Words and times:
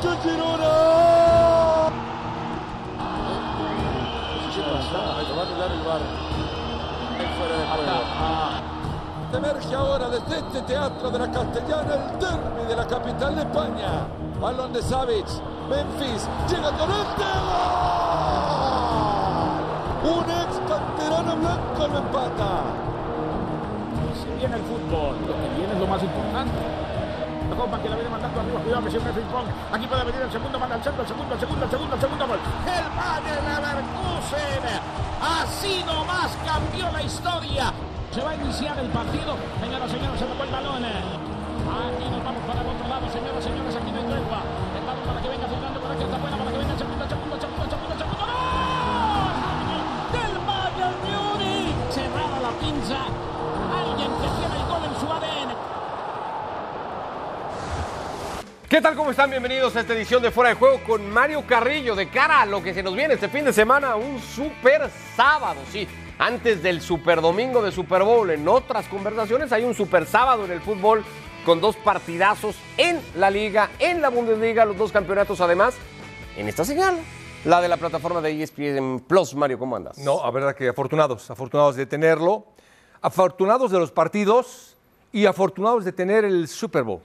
Gol. 0.00 0.12
¡De 0.12 0.16
Girona! 0.22 1.90
El. 9.32 9.36
Emerge 9.36 9.74
ahora 9.74 10.08
desde 10.08 10.38
este 10.38 10.62
teatro 10.62 11.10
de 11.10 11.18
la 11.18 11.30
Castellana 11.30 11.94
el 11.94 12.18
derby 12.18 12.66
de 12.68 12.76
la 12.76 12.86
capital 12.86 13.36
de 13.36 13.42
España. 13.42 14.06
Balón 14.40 14.72
de 14.72 14.82
Savic. 14.82 15.26
Memphis. 15.68 16.28
Llega 16.48 16.70
Llorente. 16.76 17.24
¡Gol! 20.02 20.16
Un 20.16 20.30
ex 20.30 20.58
canterano 20.68 21.36
blanco 21.36 21.86
lo 21.86 21.98
empata. 21.98 22.62
Si 24.20 24.28
viene 24.38 24.56
el 24.56 24.62
fútbol, 24.62 25.16
lo 25.26 25.34
que 25.34 25.48
viene 25.56 25.72
es 25.74 25.78
lo 25.78 25.86
más 25.86 26.02
importante. 26.02 26.79
Que 27.60 27.88
la 27.88 27.96
viene 27.96 28.08
mandando 28.08 28.40
arriba, 28.40 28.60
cuidado 28.60 28.84
que 28.84 28.90
siempre 28.90 29.12
ping-pong. 29.12 29.44
Aquí 29.72 29.86
puede 29.86 30.04
venir 30.04 30.20
el 30.22 30.32
segundo, 30.32 30.58
manda 30.58 30.76
el 30.76 30.82
centro, 30.82 31.02
el 31.02 31.08
segundo, 31.08 31.34
el 31.34 31.40
segundo, 31.40 31.64
el 31.64 31.70
segundo, 31.70 31.94
el 31.94 32.00
segundo 32.00 32.26
gol. 32.26 32.40
El 32.64 32.86
Bayern 32.96 33.44
Leverkusen. 33.46 34.64
Así 35.20 35.84
nomás 35.84 36.32
cambió 36.40 36.90
la 36.90 37.02
historia. 37.02 37.72
Se 38.12 38.20
va 38.24 38.30
a 38.30 38.34
iniciar 38.34 38.78
el 38.80 38.88
partido. 38.88 39.36
Señoras, 39.60 39.90
señores, 39.92 40.18
se 40.18 40.24
tocó 40.24 40.44
el 40.44 40.50
balón. 40.50 40.84
Aquí 40.84 42.04
nos 42.08 42.24
vamos 42.24 42.42
para 42.48 42.60
el 42.64 42.68
otro 42.68 42.88
lado, 42.88 43.04
señoras, 43.12 43.44
señores, 43.44 43.76
aquí 43.76 43.90
no 43.92 43.98
hay 44.00 44.08
tregua. 44.08 44.40
El 44.40 44.84
balón 44.84 45.04
para 45.04 45.20
que 45.20 45.28
venga 45.28 45.46
Fernando, 45.46 45.80
para 45.80 45.94
que 46.00 46.04
está 46.04 46.16
buena, 46.16 46.36
para 46.40 46.50
que 46.50 46.58
¿Qué 58.70 58.80
tal? 58.80 58.94
¿Cómo 58.94 59.10
están? 59.10 59.28
Bienvenidos 59.28 59.74
a 59.74 59.80
esta 59.80 59.94
edición 59.94 60.22
de 60.22 60.30
Fuera 60.30 60.50
de 60.50 60.54
Juego 60.54 60.80
con 60.86 61.10
Mario 61.10 61.44
Carrillo 61.44 61.96
de 61.96 62.08
cara 62.08 62.42
a 62.42 62.46
lo 62.46 62.62
que 62.62 62.72
se 62.72 62.84
nos 62.84 62.94
viene 62.94 63.14
este 63.14 63.28
fin 63.28 63.44
de 63.44 63.52
semana, 63.52 63.96
un 63.96 64.20
super 64.20 64.88
sábado, 65.16 65.60
sí. 65.72 65.88
Antes 66.20 66.62
del 66.62 66.80
super 66.80 67.20
domingo 67.20 67.62
de 67.62 67.72
Super 67.72 68.04
Bowl, 68.04 68.30
en 68.30 68.46
otras 68.46 68.86
conversaciones 68.86 69.50
hay 69.50 69.64
un 69.64 69.74
super 69.74 70.06
sábado 70.06 70.44
en 70.44 70.52
el 70.52 70.60
fútbol 70.60 71.02
con 71.44 71.60
dos 71.60 71.74
partidazos 71.74 72.54
en 72.76 73.00
la 73.16 73.28
liga, 73.28 73.70
en 73.80 74.00
la 74.00 74.08
Bundesliga, 74.08 74.64
los 74.64 74.78
dos 74.78 74.92
campeonatos 74.92 75.40
además, 75.40 75.74
en 76.36 76.46
esta 76.46 76.64
señal, 76.64 76.96
la 77.44 77.60
de 77.60 77.66
la 77.66 77.76
plataforma 77.76 78.20
de 78.20 78.40
ESPN 78.40 79.00
Plus. 79.00 79.34
Mario, 79.34 79.58
¿cómo 79.58 79.74
andas? 79.74 79.98
No, 79.98 80.22
a 80.22 80.30
verdad 80.30 80.54
que 80.54 80.68
afortunados, 80.68 81.28
afortunados 81.28 81.74
de 81.74 81.86
tenerlo, 81.86 82.46
afortunados 83.02 83.72
de 83.72 83.80
los 83.80 83.90
partidos 83.90 84.76
y 85.10 85.26
afortunados 85.26 85.84
de 85.84 85.90
tener 85.90 86.24
el 86.24 86.46
Super 86.46 86.84
Bowl. 86.84 87.00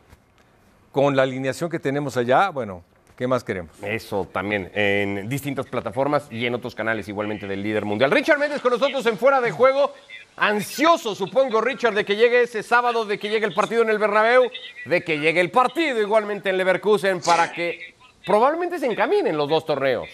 Con 0.96 1.14
la 1.14 1.24
alineación 1.24 1.70
que 1.70 1.78
tenemos 1.78 2.16
allá, 2.16 2.52
bueno, 2.52 2.82
¿qué 3.18 3.28
más 3.28 3.44
queremos? 3.44 3.76
Eso 3.84 4.30
también, 4.32 4.72
en 4.74 5.28
distintas 5.28 5.66
plataformas 5.66 6.26
y 6.32 6.46
en 6.46 6.56
otros 6.56 6.74
canales 6.74 7.10
igualmente 7.10 7.46
del 7.48 7.62
líder 7.62 7.84
mundial. 7.84 8.12
Richard 8.12 8.40
Méndez 8.40 8.62
con 8.62 8.72
nosotros 8.72 9.06
en 9.06 9.18
Fuera 9.18 9.42
de 9.42 9.52
Juego. 9.52 9.92
Ansioso, 10.38 11.14
supongo, 11.14 11.60
Richard, 11.60 11.96
de 11.96 12.06
que 12.06 12.16
llegue 12.16 12.44
ese 12.44 12.64
sábado, 12.64 13.04
de 13.04 13.20
que 13.20 13.28
llegue 13.28 13.46
el 13.46 13.54
partido 13.54 13.82
en 13.82 13.90
el 13.90 14.00
Bernabéu, 14.00 14.50
de 14.86 15.04
que 15.04 15.20
llegue 15.20 15.42
el 15.42 15.52
partido 15.52 16.00
igualmente 16.00 16.50
en 16.50 16.56
Leverkusen 16.56 17.20
para 17.20 17.52
que 17.52 17.96
probablemente 18.26 18.80
se 18.80 18.86
encaminen 18.86 19.36
los 19.36 19.50
dos 19.50 19.66
torneos. 19.66 20.08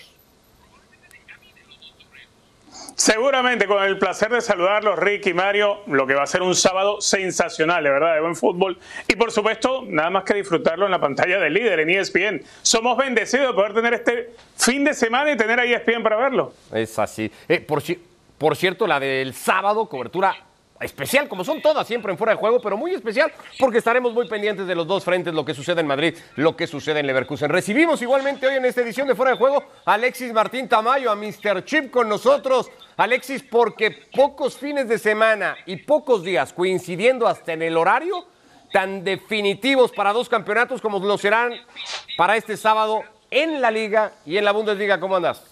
Seguramente 2.95 3.67
con 3.67 3.83
el 3.83 3.97
placer 3.97 4.29
de 4.29 4.41
saludarlos, 4.41 4.99
Rick 4.99 5.27
y 5.27 5.33
Mario, 5.33 5.79
lo 5.87 6.05
que 6.05 6.13
va 6.13 6.23
a 6.23 6.27
ser 6.27 6.41
un 6.41 6.55
sábado 6.55 7.01
sensacional, 7.01 7.83
de 7.83 7.89
verdad, 7.89 8.15
de 8.15 8.21
buen 8.21 8.35
fútbol. 8.35 8.77
Y 9.07 9.15
por 9.15 9.31
supuesto, 9.31 9.83
nada 9.87 10.09
más 10.09 10.23
que 10.23 10.33
disfrutarlo 10.33 10.85
en 10.85 10.91
la 10.91 10.99
pantalla 10.99 11.39
del 11.39 11.53
líder, 11.53 11.79
en 11.79 11.89
ESPN. 11.89 12.43
Somos 12.61 12.97
bendecidos 12.97 13.47
de 13.47 13.53
poder 13.53 13.73
tener 13.73 13.93
este 13.93 14.31
fin 14.55 14.83
de 14.83 14.93
semana 14.93 15.31
y 15.31 15.37
tener 15.37 15.59
a 15.59 15.65
ESPN 15.65 16.03
para 16.03 16.17
verlo. 16.17 16.53
Es 16.73 16.99
así. 16.99 17.31
Eh, 17.47 17.59
por 17.59 18.55
cierto, 18.55 18.87
la 18.87 18.99
del 18.99 19.33
sábado, 19.33 19.87
cobertura 19.87 20.35
especial, 20.81 21.27
como 21.27 21.43
son 21.43 21.61
todas 21.61 21.87
siempre 21.87 22.11
en 22.11 22.17
fuera 22.17 22.33
de 22.33 22.39
juego, 22.39 22.59
pero 22.59 22.77
muy 22.77 22.93
especial 22.93 23.31
porque 23.59 23.77
estaremos 23.77 24.13
muy 24.13 24.27
pendientes 24.27 24.67
de 24.67 24.75
los 24.75 24.87
dos 24.87 25.03
frentes, 25.03 25.33
lo 25.33 25.45
que 25.45 25.53
sucede 25.53 25.81
en 25.81 25.87
Madrid, 25.87 26.15
lo 26.35 26.55
que 26.55 26.67
sucede 26.67 26.99
en 26.99 27.07
Leverkusen. 27.07 27.49
Recibimos 27.49 28.01
igualmente 28.01 28.47
hoy 28.47 28.55
en 28.55 28.65
esta 28.65 28.81
edición 28.81 29.07
de 29.07 29.15
fuera 29.15 29.31
de 29.31 29.37
juego 29.37 29.63
a 29.85 29.93
Alexis 29.93 30.33
Martín 30.33 30.67
Tamayo, 30.67 31.11
a 31.11 31.15
Mr. 31.15 31.63
Chip 31.65 31.91
con 31.91 32.09
nosotros. 32.09 32.69
Alexis, 32.97 33.43
porque 33.43 33.91
pocos 33.91 34.57
fines 34.57 34.87
de 34.87 34.99
semana 34.99 35.55
y 35.65 35.77
pocos 35.77 36.23
días 36.23 36.53
coincidiendo 36.53 37.27
hasta 37.27 37.53
en 37.53 37.61
el 37.61 37.77
horario 37.77 38.25
tan 38.71 39.03
definitivos 39.03 39.91
para 39.91 40.13
dos 40.13 40.29
campeonatos 40.29 40.81
como 40.81 40.99
lo 40.99 41.17
serán 41.17 41.53
para 42.17 42.37
este 42.37 42.57
sábado 42.57 43.03
en 43.29 43.61
la 43.61 43.71
Liga 43.71 44.13
y 44.25 44.37
en 44.37 44.45
la 44.45 44.51
Bundesliga. 44.51 44.99
¿Cómo 44.99 45.15
andas? 45.15 45.50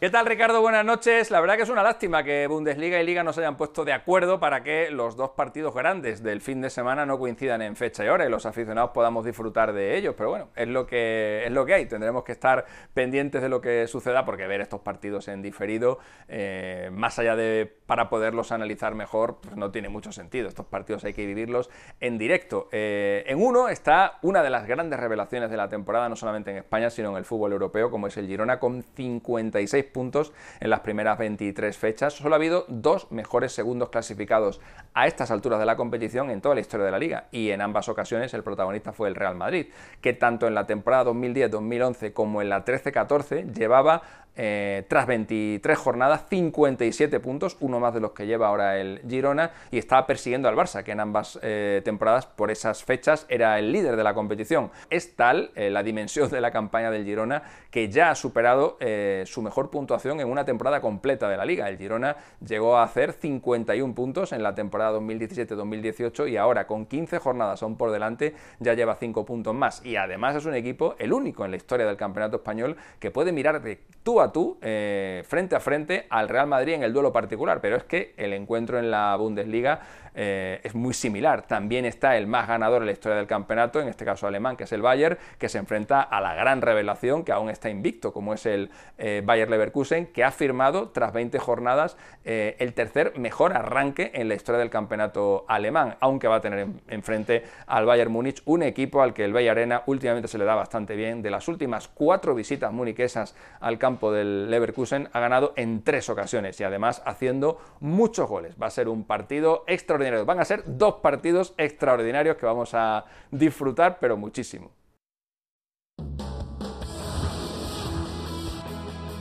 ¿Qué 0.00 0.10
tal 0.10 0.26
Ricardo? 0.26 0.60
Buenas 0.60 0.84
noches. 0.84 1.32
La 1.32 1.40
verdad 1.40 1.56
que 1.56 1.64
es 1.64 1.70
una 1.70 1.82
lástima 1.82 2.22
que 2.22 2.46
Bundesliga 2.46 3.02
y 3.02 3.04
Liga 3.04 3.24
no 3.24 3.32
se 3.32 3.40
hayan 3.40 3.56
puesto 3.56 3.84
de 3.84 3.92
acuerdo 3.92 4.38
para 4.38 4.62
que 4.62 4.92
los 4.92 5.16
dos 5.16 5.30
partidos 5.30 5.74
grandes 5.74 6.22
del 6.22 6.40
fin 6.40 6.60
de 6.60 6.70
semana 6.70 7.04
no 7.04 7.18
coincidan 7.18 7.62
en 7.62 7.74
fecha 7.74 8.04
y 8.04 8.08
hora 8.08 8.24
y 8.24 8.28
los 8.28 8.46
aficionados 8.46 8.92
podamos 8.92 9.24
disfrutar 9.24 9.72
de 9.72 9.96
ellos. 9.96 10.14
Pero 10.16 10.30
bueno, 10.30 10.50
es 10.54 10.68
lo 10.68 10.86
que, 10.86 11.42
es 11.44 11.50
lo 11.50 11.66
que 11.66 11.74
hay. 11.74 11.86
Tendremos 11.86 12.22
que 12.22 12.30
estar 12.30 12.64
pendientes 12.94 13.42
de 13.42 13.48
lo 13.48 13.60
que 13.60 13.88
suceda 13.88 14.24
porque 14.24 14.46
ver 14.46 14.60
estos 14.60 14.82
partidos 14.82 15.26
en 15.26 15.42
diferido, 15.42 15.98
eh, 16.28 16.90
más 16.92 17.18
allá 17.18 17.34
de 17.34 17.68
para 17.86 18.08
poderlos 18.08 18.52
analizar 18.52 18.94
mejor, 18.94 19.38
pues 19.40 19.56
no 19.56 19.72
tiene 19.72 19.88
mucho 19.88 20.12
sentido. 20.12 20.46
Estos 20.46 20.66
partidos 20.66 21.02
hay 21.02 21.12
que 21.12 21.26
vivirlos 21.26 21.70
en 21.98 22.18
directo. 22.18 22.68
Eh, 22.70 23.24
en 23.26 23.42
uno 23.42 23.68
está 23.68 24.18
una 24.22 24.44
de 24.44 24.50
las 24.50 24.68
grandes 24.68 25.00
revelaciones 25.00 25.50
de 25.50 25.56
la 25.56 25.68
temporada, 25.68 26.08
no 26.08 26.14
solamente 26.14 26.52
en 26.52 26.58
España, 26.58 26.88
sino 26.88 27.10
en 27.10 27.16
el 27.16 27.24
fútbol 27.24 27.50
europeo, 27.50 27.90
como 27.90 28.06
es 28.06 28.16
el 28.16 28.28
Girona, 28.28 28.60
con 28.60 28.84
56 28.94 29.87
puntos 29.88 30.32
en 30.60 30.70
las 30.70 30.80
primeras 30.80 31.18
23 31.18 31.76
fechas. 31.76 32.14
Solo 32.14 32.34
ha 32.34 32.36
habido 32.36 32.64
dos 32.68 33.10
mejores 33.10 33.52
segundos 33.52 33.90
clasificados 33.90 34.60
a 34.94 35.06
estas 35.06 35.30
alturas 35.30 35.58
de 35.58 35.66
la 35.66 35.76
competición 35.76 36.30
en 36.30 36.40
toda 36.40 36.54
la 36.54 36.60
historia 36.60 36.86
de 36.86 36.92
la 36.92 36.98
liga. 36.98 37.28
Y 37.30 37.50
en 37.50 37.60
ambas 37.60 37.88
ocasiones 37.88 38.34
el 38.34 38.42
protagonista 38.42 38.92
fue 38.92 39.08
el 39.08 39.14
Real 39.14 39.36
Madrid, 39.36 39.66
que 40.00 40.12
tanto 40.12 40.46
en 40.46 40.54
la 40.54 40.66
temporada 40.66 41.10
2010-2011 41.10 42.12
como 42.12 42.42
en 42.42 42.48
la 42.48 42.64
13-14 42.64 43.52
llevaba 43.52 44.02
eh, 44.40 44.84
tras 44.86 45.08
23 45.08 45.76
jornadas, 45.76 46.26
57 46.30 47.18
puntos, 47.18 47.56
uno 47.58 47.80
más 47.80 47.92
de 47.92 47.98
los 47.98 48.12
que 48.12 48.24
lleva 48.24 48.46
ahora 48.46 48.78
el 48.78 49.02
Girona, 49.08 49.50
y 49.72 49.78
estaba 49.78 50.06
persiguiendo 50.06 50.48
al 50.48 50.54
Barça, 50.54 50.84
que 50.84 50.92
en 50.92 51.00
ambas 51.00 51.40
eh, 51.42 51.82
temporadas, 51.84 52.26
por 52.26 52.52
esas 52.52 52.84
fechas, 52.84 53.26
era 53.28 53.58
el 53.58 53.72
líder 53.72 53.96
de 53.96 54.04
la 54.04 54.14
competición. 54.14 54.70
Es 54.90 55.16
tal 55.16 55.50
eh, 55.56 55.70
la 55.70 55.82
dimensión 55.82 56.30
de 56.30 56.40
la 56.40 56.52
campaña 56.52 56.92
del 56.92 57.04
Girona 57.04 57.42
que 57.72 57.88
ya 57.88 58.10
ha 58.10 58.14
superado 58.14 58.78
su 59.24 59.42
mejor 59.42 59.70
puntuación 59.70 60.20
en 60.20 60.28
una 60.28 60.44
temporada 60.44 60.80
completa 60.80 61.28
de 61.28 61.36
la 61.36 61.44
liga. 61.44 61.68
El 61.68 61.76
Girona 61.76 62.16
llegó 62.46 62.76
a 62.76 62.84
hacer 62.84 63.12
51 63.12 63.94
puntos 63.94 64.32
en 64.32 64.42
la 64.42 64.54
temporada 64.54 64.98
2017-2018 64.98 66.30
y 66.30 66.36
ahora 66.36 66.66
con 66.66 66.86
15 66.86 67.18
jornadas 67.18 67.62
aún 67.62 67.76
por 67.76 67.90
delante 67.90 68.34
ya 68.60 68.74
lleva 68.74 68.96
5 68.96 69.26
puntos 69.26 69.54
más. 69.54 69.84
Y 69.84 69.96
además 69.96 70.36
es 70.36 70.46
un 70.46 70.54
equipo, 70.54 70.94
el 70.98 71.12
único 71.12 71.44
en 71.44 71.50
la 71.50 71.56
historia 71.56 71.86
del 71.86 71.96
campeonato 71.96 72.36
español, 72.36 72.76
que 73.00 73.10
puede 73.10 73.32
mirar 73.32 73.60
de 73.60 73.80
tú 74.02 74.20
a 74.20 74.27
tú, 74.32 74.58
eh, 74.62 75.22
frente 75.26 75.56
a 75.56 75.60
frente 75.60 76.06
al 76.10 76.28
Real 76.28 76.46
Madrid 76.46 76.74
en 76.74 76.82
el 76.82 76.92
duelo 76.92 77.12
particular. 77.12 77.60
Pero 77.60 77.76
es 77.76 77.84
que 77.84 78.14
el 78.16 78.32
encuentro 78.32 78.78
en 78.78 78.90
la 78.90 79.16
Bundesliga 79.16 79.80
eh, 80.14 80.60
es 80.64 80.74
muy 80.74 80.94
similar. 80.94 81.46
También 81.46 81.84
está 81.84 82.16
el 82.16 82.26
más 82.26 82.48
ganador 82.48 82.82
en 82.82 82.86
la 82.86 82.92
historia 82.92 83.16
del 83.16 83.26
campeonato, 83.26 83.80
en 83.80 83.88
este 83.88 84.04
caso 84.04 84.26
alemán, 84.26 84.56
que 84.56 84.64
es 84.64 84.72
el 84.72 84.82
Bayern, 84.82 85.16
que 85.38 85.48
se 85.48 85.58
enfrenta 85.58 86.02
a 86.02 86.20
la 86.20 86.34
gran 86.34 86.60
revelación 86.60 87.24
que 87.24 87.32
aún 87.32 87.50
está 87.50 87.70
invicto, 87.70 88.12
como 88.12 88.34
es 88.34 88.44
el 88.46 88.70
eh, 88.98 89.22
Bayer 89.24 89.48
Leverkusen, 89.48 90.06
que 90.06 90.24
ha 90.24 90.30
firmado 90.30 90.88
tras 90.88 91.12
20 91.12 91.38
jornadas 91.38 91.96
el 92.24 92.74
tercer 92.74 93.18
mejor 93.18 93.56
arranque 93.56 94.10
en 94.12 94.28
la 94.28 94.34
historia 94.34 94.58
del 94.58 94.68
campeonato 94.68 95.46
alemán, 95.48 95.96
aunque 96.00 96.28
va 96.28 96.36
a 96.36 96.40
tener 96.42 96.66
enfrente 96.88 97.42
al 97.66 97.86
Bayern 97.86 98.12
Múnich, 98.12 98.42
un 98.44 98.62
equipo 98.62 99.00
al 99.00 99.14
que 99.14 99.24
el 99.24 99.32
Bay 99.32 99.48
Arena 99.48 99.82
últimamente 99.86 100.28
se 100.28 100.36
le 100.36 100.44
da 100.44 100.54
bastante 100.54 100.94
bien. 100.94 101.22
De 101.22 101.30
las 101.30 101.48
últimas 101.48 101.88
cuatro 101.88 102.34
visitas 102.34 102.72
muniquesas 102.72 103.34
al 103.60 103.78
campo 103.78 104.12
del 104.18 104.50
Leverkusen, 104.50 105.08
ha 105.12 105.20
ganado 105.20 105.52
en 105.56 105.82
tres 105.82 106.08
ocasiones 106.08 106.60
y 106.60 106.64
además 106.64 107.02
haciendo 107.04 107.58
muchos 107.80 108.28
goles. 108.28 108.56
Va 108.60 108.66
a 108.66 108.70
ser 108.70 108.88
un 108.88 109.04
partido 109.04 109.64
extraordinario. 109.66 110.24
Van 110.24 110.40
a 110.40 110.44
ser 110.44 110.62
dos 110.66 110.96
partidos 110.96 111.54
extraordinarios 111.56 112.36
que 112.36 112.46
vamos 112.46 112.74
a 112.74 113.04
disfrutar, 113.30 113.98
pero 114.00 114.16
muchísimo. 114.16 114.70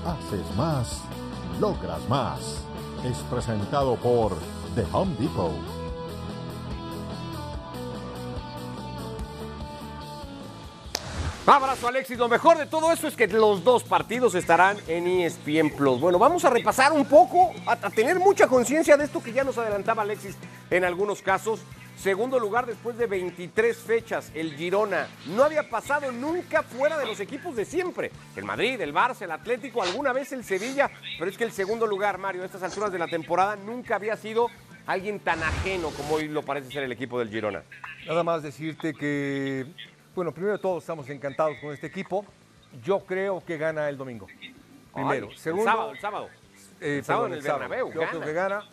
Haces 0.05 0.55
más, 0.55 1.03
logras 1.59 2.07
más. 2.07 2.65
Es 3.05 3.17
presentado 3.29 3.95
por 3.97 4.33
The 4.75 4.85
Home 4.93 5.15
Depot. 5.19 5.76
Abrazo 11.49 11.87
Alexis, 11.87 12.17
lo 12.17 12.27
mejor 12.27 12.57
de 12.57 12.65
todo 12.65 12.91
eso 12.91 13.07
es 13.07 13.15
que 13.15 13.25
los 13.25 13.63
dos 13.63 13.85
partidos 13.85 14.35
estarán 14.35 14.77
en 14.85 15.07
ESPN 15.07 15.69
Plus. 15.77 16.01
Bueno, 16.01 16.19
vamos 16.19 16.43
a 16.43 16.49
repasar 16.49 16.91
un 16.91 17.05
poco, 17.05 17.53
a, 17.65 17.71
a 17.71 17.89
tener 17.89 18.19
mucha 18.19 18.47
conciencia 18.47 18.97
de 18.97 19.05
esto 19.05 19.23
que 19.23 19.31
ya 19.31 19.45
nos 19.45 19.57
adelantaba 19.57 20.03
Alexis 20.03 20.35
en 20.69 20.83
algunos 20.83 21.21
casos. 21.21 21.61
Segundo 21.97 22.37
lugar 22.37 22.65
después 22.65 22.97
de 22.97 23.07
23 23.07 23.77
fechas, 23.77 24.29
el 24.35 24.55
Girona. 24.57 25.07
No 25.27 25.45
había 25.45 25.69
pasado 25.69 26.11
nunca 26.11 26.63
fuera 26.63 26.97
de 26.97 27.05
los 27.05 27.21
equipos 27.21 27.55
de 27.55 27.63
siempre. 27.63 28.11
El 28.35 28.43
Madrid, 28.43 28.81
el 28.81 28.93
Barça, 28.93 29.21
el 29.21 29.31
Atlético, 29.31 29.81
alguna 29.81 30.11
vez 30.11 30.33
el 30.33 30.43
Sevilla. 30.43 30.91
Pero 31.17 31.31
es 31.31 31.37
que 31.37 31.45
el 31.45 31.53
segundo 31.53 31.87
lugar, 31.87 32.17
Mario, 32.17 32.43
a 32.43 32.45
estas 32.45 32.61
alturas 32.61 32.91
de 32.91 32.99
la 32.99 33.07
temporada 33.07 33.55
nunca 33.55 33.95
había 33.95 34.17
sido 34.17 34.47
alguien 34.85 35.21
tan 35.21 35.41
ajeno 35.41 35.91
como 35.91 36.15
hoy 36.15 36.27
lo 36.27 36.43
parece 36.43 36.71
ser 36.71 36.83
el 36.83 36.91
equipo 36.91 37.17
del 37.19 37.29
Girona. 37.29 37.63
Nada 38.05 38.23
más 38.23 38.43
decirte 38.43 38.93
que, 38.93 39.65
bueno, 40.17 40.31
primero 40.31 40.53
de 40.53 40.59
todo 40.59 40.79
estamos 40.79 41.07
encantados 41.11 41.59
con 41.61 41.71
este 41.71 41.85
equipo. 41.85 42.25
Yo 42.83 43.01
creo 43.05 43.45
que 43.45 43.55
gana 43.55 43.87
el 43.87 43.97
domingo. 43.97 44.25
Primero. 44.91 45.27
Ay, 45.29 45.37
Segundo, 45.37 45.69
el 45.69 45.75
sábado, 45.75 45.91
el 45.91 45.99
sábado. 45.99 46.29
eh, 46.81 46.97
el 46.97 47.03
sábado 47.03 47.23
perdón, 47.25 47.31
en 47.33 47.37
el 47.37 47.43
sábado. 47.43 47.69
Bernabéu, 47.69 47.93
Yo 47.93 47.99
gana. 47.99 48.09
creo 48.09 48.21
que 48.23 48.33
gana. 48.33 48.63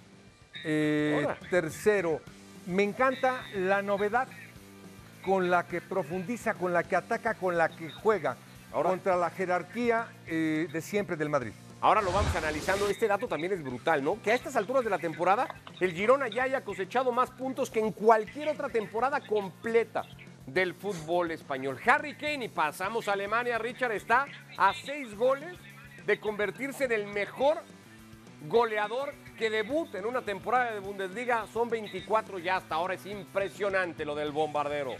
Eh, 0.64 1.26
tercero, 1.50 2.20
me 2.66 2.82
encanta 2.82 3.42
la 3.56 3.82
novedad 3.82 4.26
con 5.22 5.50
la 5.50 5.66
que 5.66 5.82
profundiza, 5.82 6.54
con 6.54 6.72
la 6.72 6.82
que 6.82 6.96
ataca, 6.96 7.34
con 7.34 7.58
la 7.58 7.68
que 7.68 7.90
juega 7.90 8.38
Ahora. 8.72 8.88
contra 8.88 9.14
la 9.14 9.28
jerarquía 9.28 10.08
eh, 10.26 10.66
de 10.72 10.80
siempre 10.80 11.14
del 11.16 11.28
Madrid. 11.28 11.52
Ahora 11.82 12.00
lo 12.00 12.10
vamos 12.10 12.34
analizando. 12.34 12.88
Este 12.88 13.06
dato 13.06 13.28
también 13.28 13.52
es 13.52 13.62
brutal, 13.62 14.02
¿no? 14.02 14.16
Que 14.22 14.32
a 14.32 14.34
estas 14.34 14.56
alturas 14.56 14.82
de 14.82 14.88
la 14.88 14.98
temporada, 14.98 15.46
el 15.78 15.92
Girona 15.92 16.28
ya 16.28 16.44
haya 16.44 16.62
cosechado 16.64 17.12
más 17.12 17.30
puntos 17.32 17.68
que 17.68 17.80
en 17.80 17.92
cualquier 17.92 18.48
otra 18.48 18.70
temporada 18.70 19.20
completa 19.20 20.06
del 20.46 20.74
fútbol 20.74 21.30
español. 21.30 21.78
Harry 21.86 22.14
Kane, 22.14 22.46
y 22.46 22.48
pasamos 22.48 23.08
a 23.08 23.12
Alemania, 23.12 23.58
Richard 23.58 23.92
está 23.92 24.26
a 24.56 24.72
seis 24.74 25.14
goles 25.14 25.56
de 26.06 26.20
convertirse 26.20 26.84
en 26.84 26.92
el 26.92 27.06
mejor 27.06 27.62
goleador 28.46 29.14
que 29.38 29.50
debuta 29.50 29.98
en 29.98 30.06
una 30.06 30.22
temporada 30.22 30.72
de 30.72 30.80
Bundesliga. 30.80 31.46
Son 31.52 31.68
24 31.68 32.38
ya 32.38 32.56
hasta 32.56 32.74
ahora. 32.74 32.94
Es 32.94 33.06
impresionante 33.06 34.04
lo 34.04 34.14
del 34.14 34.32
bombardero. 34.32 34.96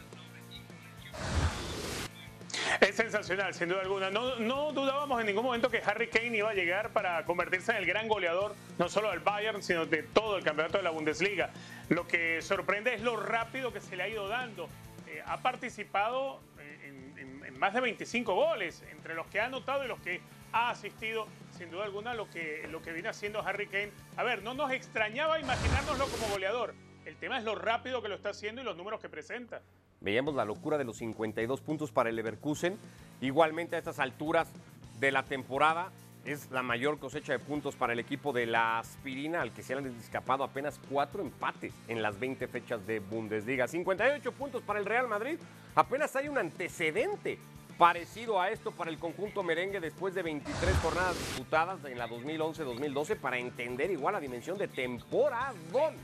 Es 2.81 2.97
sensacional, 2.97 3.55
sin 3.55 3.69
duda 3.69 3.83
alguna. 3.83 4.11
No, 4.11 4.37
no 4.37 4.73
dudábamos 4.73 5.21
en 5.21 5.27
ningún 5.27 5.45
momento 5.45 5.71
que 5.71 5.83
Harry 5.85 6.09
Kane 6.09 6.37
iba 6.39 6.51
a 6.51 6.55
llegar 6.55 6.91
para 6.91 7.25
convertirse 7.25 7.73
en 7.73 7.79
el 7.79 7.87
gran 7.87 8.09
goleador, 8.09 8.55
no 8.79 8.89
solo 8.89 9.11
del 9.11 9.21
Bayern, 9.21 9.63
sino 9.63 9.87
de 9.87 10.03
todo 10.03 10.39
el 10.39 10.45
campeonato 10.45 10.79
de 10.79 10.85
la 10.85 10.91
Bundesliga. 10.91 11.51
Lo 11.89 12.07
que 12.07 12.41
sorprende 12.43 12.95
es 12.95 13.03
lo 13.03 13.17
rápido 13.17 13.73
que 13.73 13.81
se 13.81 13.97
le 13.97 14.05
ha 14.05 14.09
ido 14.09 14.29
dando. 14.29 14.69
Eh, 15.15 15.23
ha 15.27 15.39
participado 15.43 16.41
en, 16.85 17.17
en- 17.19 17.45
en 17.45 17.59
más 17.59 17.73
de 17.75 17.81
25 17.81 18.35
goles, 18.35 18.83
entre 18.91 19.15
los 19.15 19.27
que 19.29 19.41
ha 19.41 19.47
anotado 19.47 19.85
y 19.85 19.89
los 19.89 20.01
que 20.01 20.21
ha 20.53 20.71
asistido, 20.71 21.27
sin 21.57 21.71
duda 21.71 21.85
alguna, 21.85 22.15
lo 22.15 22.29
que, 22.31 22.67
lo 22.71 22.83
que 22.83 22.93
viene 22.93 23.09
haciendo 23.09 23.41
Harry 23.43 23.67
Kane. 23.69 23.91
A 24.17 24.23
ver, 24.25 24.43
no 24.43 24.55
nos 24.55 24.73
extrañaba 24.73 25.39
imaginárnoslo 25.41 26.07
como 26.09 26.27
goleador. 26.29 26.75
El 27.05 27.17
tema 27.17 27.39
es 27.39 27.45
lo 27.45 27.55
rápido 27.55 28.03
que 28.03 28.09
lo 28.09 28.15
está 28.15 28.31
haciendo 28.31 28.61
y 28.61 28.65
los 28.65 28.77
números 28.77 29.01
que 29.01 29.09
presenta. 29.09 29.61
Veíamos 30.01 30.35
la 30.35 30.45
locura 30.45 30.79
de 30.79 30.85
los 30.85 30.97
52 30.99 31.61
puntos 31.61 31.93
para 31.93 32.09
el 32.11 32.17
Leverkusen. 32.17 32.77
Igualmente 33.21 33.77
a 33.77 33.79
estas 33.79 33.99
alturas 34.01 34.51
de 34.99 35.13
la 35.13 35.23
temporada 35.25 35.91
es 36.25 36.51
la 36.51 36.63
mayor 36.63 36.99
cosecha 36.99 37.33
de 37.33 37.39
puntos 37.39 37.77
para 37.77 37.93
el 37.93 37.99
equipo 37.99 38.33
de 38.33 38.47
la 38.47 38.79
aspirina, 38.79 39.43
al 39.43 39.53
que 39.53 39.63
se 39.63 39.75
han 39.75 39.87
escapado 39.99 40.43
apenas 40.45 40.81
cuatro 40.91 41.23
empates 41.23 41.73
en 41.89 42.03
las 42.03 42.19
20 42.19 42.49
fechas 42.49 42.87
de 42.87 43.01
Bundesliga. 43.01 43.69
58 43.69 44.33
puntos 44.33 44.63
para 44.63 44.79
el 44.79 44.87
Real 44.87 45.09
Madrid. 45.09 45.39
Apenas 45.75 46.15
hay 46.17 46.29
un 46.29 46.39
antecedente 46.39 47.39
parecido 47.77 48.41
a 48.41 48.51
esto 48.51 48.71
para 48.71 48.91
el 48.91 48.99
conjunto 48.99 49.43
merengue 49.43 49.81
después 49.81 50.15
de 50.15 50.23
23 50.23 50.77
jornadas 50.77 51.19
disputadas 51.19 51.85
en 51.85 51.99
la 51.99 52.09
2011-2012 52.09 53.17
para 53.17 53.37
entender 53.39 53.91
igual 53.91 54.15
la 54.15 54.21
dimensión 54.21 54.57
de 54.57 54.69
temporadón 54.69 55.97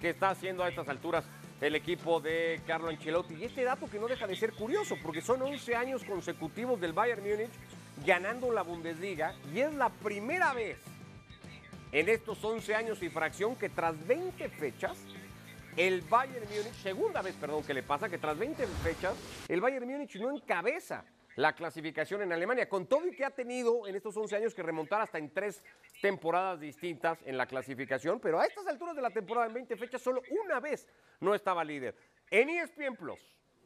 que 0.00 0.10
está 0.10 0.30
haciendo 0.30 0.64
a 0.64 0.68
estas 0.68 0.88
alturas 0.88 1.24
el 1.60 1.74
equipo 1.74 2.20
de 2.20 2.60
Carlo 2.66 2.88
Ancelotti. 2.88 3.34
Y 3.34 3.44
este 3.44 3.64
dato 3.64 3.86
que 3.86 3.98
no 3.98 4.08
deja 4.08 4.26
de 4.26 4.34
ser 4.34 4.52
curioso, 4.52 4.96
porque 5.02 5.20
son 5.20 5.42
11 5.42 5.76
años 5.76 6.04
consecutivos 6.04 6.80
del 6.80 6.92
Bayern 6.92 7.22
Múnich 7.22 7.50
ganando 8.04 8.52
la 8.52 8.62
Bundesliga 8.62 9.34
y 9.52 9.60
es 9.60 9.74
la 9.74 9.88
primera 9.88 10.52
vez 10.52 10.78
en 11.92 12.08
estos 12.08 12.42
11 12.44 12.74
años 12.74 13.02
y 13.02 13.08
fracción 13.08 13.56
que 13.56 13.68
tras 13.68 14.06
20 14.06 14.48
fechas 14.50 14.98
el 15.76 16.02
Bayern 16.02 16.46
Múnich, 16.46 16.74
segunda 16.82 17.22
vez, 17.22 17.34
perdón, 17.36 17.62
que 17.64 17.74
le 17.74 17.82
pasa 17.82 18.08
que 18.08 18.18
tras 18.18 18.38
20 18.38 18.66
fechas 18.82 19.16
el 19.48 19.60
Bayern 19.60 19.88
Múnich 19.88 20.16
no 20.16 20.30
encabeza 20.34 21.04
la 21.36 21.54
clasificación 21.54 22.22
en 22.22 22.32
Alemania, 22.32 22.68
con 22.68 22.86
todo 22.86 23.06
y 23.06 23.14
que 23.14 23.24
ha 23.24 23.30
tenido 23.30 23.86
en 23.86 23.94
estos 23.94 24.16
11 24.16 24.36
años 24.36 24.54
que 24.54 24.62
remontar 24.62 25.00
hasta 25.00 25.18
en 25.18 25.32
tres 25.32 25.62
temporadas 26.02 26.60
distintas 26.60 27.18
en 27.24 27.38
la 27.38 27.46
clasificación, 27.46 28.20
pero 28.20 28.40
a 28.40 28.46
estas 28.46 28.66
alturas 28.66 28.96
de 28.96 29.02
la 29.02 29.10
temporada 29.10 29.46
en 29.46 29.54
20 29.54 29.76
fechas 29.76 30.02
solo 30.02 30.22
una 30.44 30.60
vez 30.60 30.86
no 31.20 31.34
estaba 31.34 31.64
líder. 31.64 31.96
En 32.30 32.48
ESPN 32.48 32.96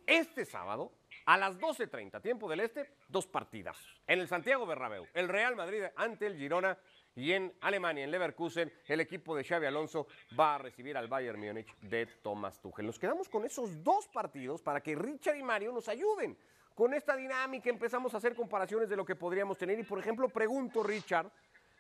este 0.07 0.45
sábado, 0.45 0.93
a 1.27 1.37
las 1.37 1.59
12.30, 1.59 2.21
tiempo 2.21 2.49
del 2.49 2.61
este, 2.61 2.91
dos 3.09 3.27
partidas. 3.27 3.79
En 4.07 4.21
el 4.21 4.29
Santiago 4.29 4.67
Bernabéu, 4.67 5.07
el 5.15 5.29
Real 5.29 5.57
Madrid 5.57 5.85
ante 5.97 6.27
el 6.27 6.37
Girona 6.37 6.77
y 7.17 7.33
en 7.33 7.53
Alemania, 7.61 8.05
en 8.05 8.11
Leverkusen, 8.11 8.73
el 8.87 9.01
equipo 9.01 9.37
de 9.37 9.45
Xavi 9.45 9.67
Alonso 9.67 10.09
va 10.39 10.57
a 10.57 10.59
recibir 10.59 10.97
al 10.97 11.09
Bayern 11.09 11.39
Múnich 11.39 11.75
de 11.81 12.07
Thomas 12.07 12.61
Tuchel. 12.61 12.87
Nos 12.87 12.99
quedamos 12.99 13.29
con 13.29 13.45
esos 13.45 13.83
dos 13.85 14.09
partidos 14.09 14.63
para 14.63 14.81
que 14.81 14.97
Richard 14.97 15.37
y 15.37 15.43
Mario 15.43 15.73
nos 15.73 15.89
ayuden 15.89 16.37
con 16.75 16.93
esta 16.93 17.15
dinámica. 17.17 17.71
Empezamos 17.71 18.15
a 18.15 18.17
hacer 18.17 18.35
comparaciones 18.35 18.89
de 18.89 18.97
lo 18.97 19.05
que 19.05 19.15
podríamos 19.15 19.57
tener 19.57 19.79
y, 19.79 19.85
por 19.85 19.99
ejemplo, 20.01 20.29
pregunto, 20.29 20.83
Richard, 20.83 21.31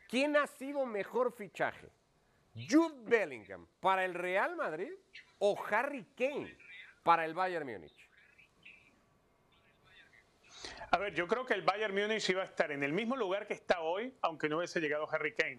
¿quién 0.08 0.36
ha 0.36 0.46
sido 0.46 0.86
mejor 0.86 1.32
fichaje? 1.32 1.88
¿Jude 2.54 2.94
Bellingham 3.02 3.66
para 3.80 4.04
el 4.04 4.14
Real 4.14 4.54
Madrid 4.54 4.92
o 5.38 5.56
Harry 5.68 6.04
Kane 6.16 6.56
para 7.02 7.24
el 7.24 7.34
Bayern 7.34 7.66
Múnich? 7.66 8.03
A 10.94 10.98
ver, 10.98 11.12
yo 11.12 11.26
creo 11.26 11.44
que 11.44 11.54
el 11.54 11.62
Bayern 11.62 11.92
Múnich 11.92 12.30
iba 12.30 12.42
a 12.42 12.44
estar 12.44 12.70
en 12.70 12.84
el 12.84 12.92
mismo 12.92 13.16
lugar 13.16 13.48
que 13.48 13.54
está 13.54 13.80
hoy, 13.80 14.14
aunque 14.22 14.48
no 14.48 14.58
hubiese 14.58 14.80
llegado 14.80 15.08
Harry 15.10 15.34
Kane. 15.34 15.58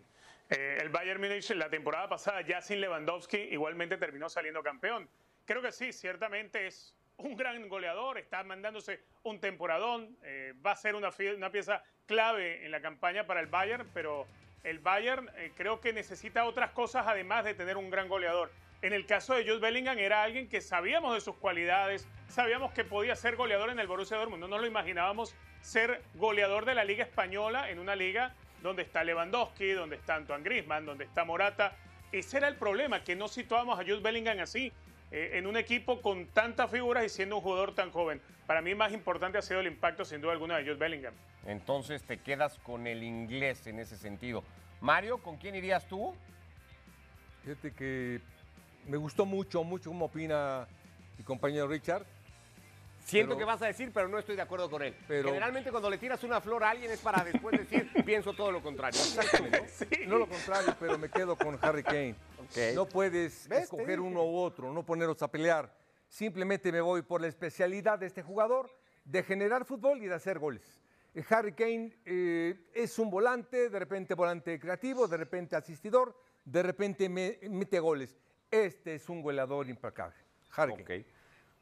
Eh, 0.50 0.78
el 0.80 0.88
Bayern 0.88 1.20
Múnich 1.20 1.50
la 1.50 1.70
temporada 1.70 2.08
pasada, 2.08 2.40
ya 2.40 2.62
sin 2.62 2.80
Lewandowski, 2.80 3.36
igualmente 3.36 3.98
terminó 3.98 4.30
saliendo 4.30 4.64
campeón. 4.64 5.10
Creo 5.44 5.62
que 5.62 5.74
sí, 5.74 5.92
ciertamente 5.92 6.68
es 6.68 6.96
un 7.18 7.36
gran 7.36 7.68
goleador, 7.68 8.18
está 8.18 8.46
mandándose 8.46 9.02
un 9.24 9.42
temporadón, 9.42 10.18
eh, 10.24 10.54
va 10.66 10.72
a 10.72 10.78
ser 10.78 10.96
una, 10.96 11.12
pieza 11.12 11.84
clave 12.06 12.64
en 12.64 12.72
la 12.72 12.80
campaña 12.80 13.28
para 13.28 13.42
el 13.42 13.48
Bayern, 13.48 13.90
pero 13.94 14.28
el 14.64 14.80
Bayern 14.80 15.30
eh, 15.36 15.52
creo 15.58 15.82
que 15.82 15.92
necesita 15.92 16.46
otras 16.46 16.72
cosas 16.72 17.08
además 17.08 17.44
de 17.44 17.56
tener 17.56 17.76
un 17.76 17.90
gran 17.90 18.08
goleador. 18.08 18.54
En 18.82 18.94
el 18.94 19.06
caso 19.06 19.34
de 19.34 19.44
Jude 19.44 19.60
Bellingham 19.60 19.98
era 19.98 20.24
alguien 20.24 20.48
que 20.48 20.62
sabíamos 20.62 21.14
de 21.14 21.20
sus 21.20 21.36
cualidades, 21.36 22.08
sabíamos 22.30 22.72
que 22.72 22.84
podía 22.84 23.16
ser 23.16 23.36
goleador 23.36 23.70
en 23.70 23.80
el 23.80 23.88
Borussia 23.88 24.18
Dortmund, 24.18 24.42
no 24.42 24.48
nos 24.48 24.62
lo 24.62 24.68
imaginábamos 24.68 25.36
ser 25.62 26.02
goleador 26.16 26.66
de 26.66 26.76
la 26.76 26.84
Liga 26.84 27.04
Española 27.04 27.70
en 27.70 27.80
una 27.80 27.96
liga 27.96 28.34
donde 28.62 28.84
está 28.84 29.04
Lewandowski, 29.04 29.72
donde 29.72 29.96
está 29.96 30.16
Antoine 30.16 30.44
Griezmann, 30.44 30.86
donde 30.86 31.06
está 31.06 31.24
Morata. 31.24 31.76
Ese 32.12 32.38
era 32.38 32.48
el 32.48 32.56
problema, 32.56 33.04
que 33.04 33.16
no 33.16 33.28
situábamos 33.28 33.80
a 33.80 33.84
Jude 33.84 34.00
Bellingham 34.00 34.40
así, 34.40 34.72
eh, 35.12 35.32
en 35.34 35.48
un 35.48 35.58
equipo 35.58 36.02
con 36.02 36.28
tantas 36.28 36.72
figuras 36.72 37.04
y 37.04 37.10
siendo 37.10 37.38
un 37.38 37.42
jugador 37.42 37.74
tan 37.76 37.92
joven. 37.92 38.22
Para 38.48 38.62
mí 38.62 38.76
más 38.76 38.92
importante 38.92 39.38
ha 39.38 39.42
sido 39.42 39.60
el 39.60 39.68
impacto 39.68 40.06
sin 40.06 40.22
duda 40.22 40.34
alguna 40.34 40.58
de 40.58 40.64
Jude 40.64 40.76
Bellingham. 40.76 41.14
Entonces 41.46 42.04
te 42.04 42.18
quedas 42.18 42.58
con 42.60 42.88
el 42.88 43.04
inglés 43.04 43.66
en 43.68 43.80
ese 43.80 43.98
sentido. 43.98 44.44
Mario, 44.82 45.20
¿con 45.20 45.38
quién 45.38 45.56
irías 45.56 45.88
tú? 45.88 46.16
Fíjate 47.44 47.72
que 47.72 48.22
me 48.88 48.98
gustó 48.98 49.26
mucho, 49.26 49.64
mucho 49.64 49.90
cómo 49.90 50.06
opina 50.06 50.68
mi 51.18 51.24
compañero 51.24 51.68
Richard. 51.68 52.06
Siento 53.06 53.36
Pero- 53.36 53.40
que 53.40 53.46
vas 53.46 53.62
a 53.62 53.68
decir, 53.68 53.92
pero 53.94 54.08
no 54.08 54.18
estoy 54.18 54.36
de 54.36 54.42
acuerdo 54.42 54.68
con 54.70 54.82
él. 54.82 54.96
Pero- 55.08 55.28
Generalmente 55.28 55.70
cuando 55.70 55.92
le 55.92 56.00
tiras 56.00 56.24
una 56.24 56.42
flor 56.42 56.64
a 56.64 56.72
alguien 56.72 56.90
es 56.90 57.00
para 57.00 57.24
después 57.24 57.56
decir, 57.58 57.88
pienso 58.06 58.34
todo 58.34 58.52
lo 58.52 58.64
contrario. 58.64 59.00
Exacto, 59.00 59.44
¿no? 59.44 60.08
No 60.08 60.18
lo 60.18 60.28
contrario, 60.28 60.76
pero 60.80 60.98
me 60.98 61.10
quedo 61.10 61.36
con 61.38 61.58
Harry 61.62 61.84
Kane. 61.84 62.16
No 62.74 62.88
puedes 62.88 63.50
escoger 63.52 64.00
uno 64.00 64.24
u 64.24 64.38
otro, 64.38 64.74
no 64.74 64.84
ponerlos 64.84 65.22
a 65.22 65.28
pelear. 65.30 65.72
Simplemente 66.10 66.72
me 66.72 66.82
voy 66.82 67.04
por 67.04 67.22
la 67.22 67.28
especialidad 67.28 68.00
de 68.00 68.08
este 68.08 68.24
jugador 68.24 68.72
de 69.04 69.22
generar 69.22 69.66
fútbol 69.66 70.02
y 70.02 70.08
de 70.08 70.16
hacer 70.16 70.40
goles. 70.40 70.82
Eh, 71.14 71.24
Harry 71.30 71.54
Kane 71.54 71.96
eh, 72.06 72.56
es 72.74 72.98
un 72.98 73.12
volante, 73.12 73.70
de 73.70 73.80
repente 73.80 74.16
volante 74.16 74.60
creativo, 74.60 75.08
de 75.08 75.18
repente 75.18 75.56
asistidor, 75.56 76.18
de 76.44 76.64
repente 76.64 77.08
me- 77.08 77.38
mete 77.50 77.80
goles. 77.80 78.18
Este 78.50 78.96
es 78.96 79.10
un 79.10 79.22
goleador 79.22 79.68
implacable. 79.70 80.16
Harry 80.56 80.74
Ok. 80.74 80.84
Kane. 80.84 81.06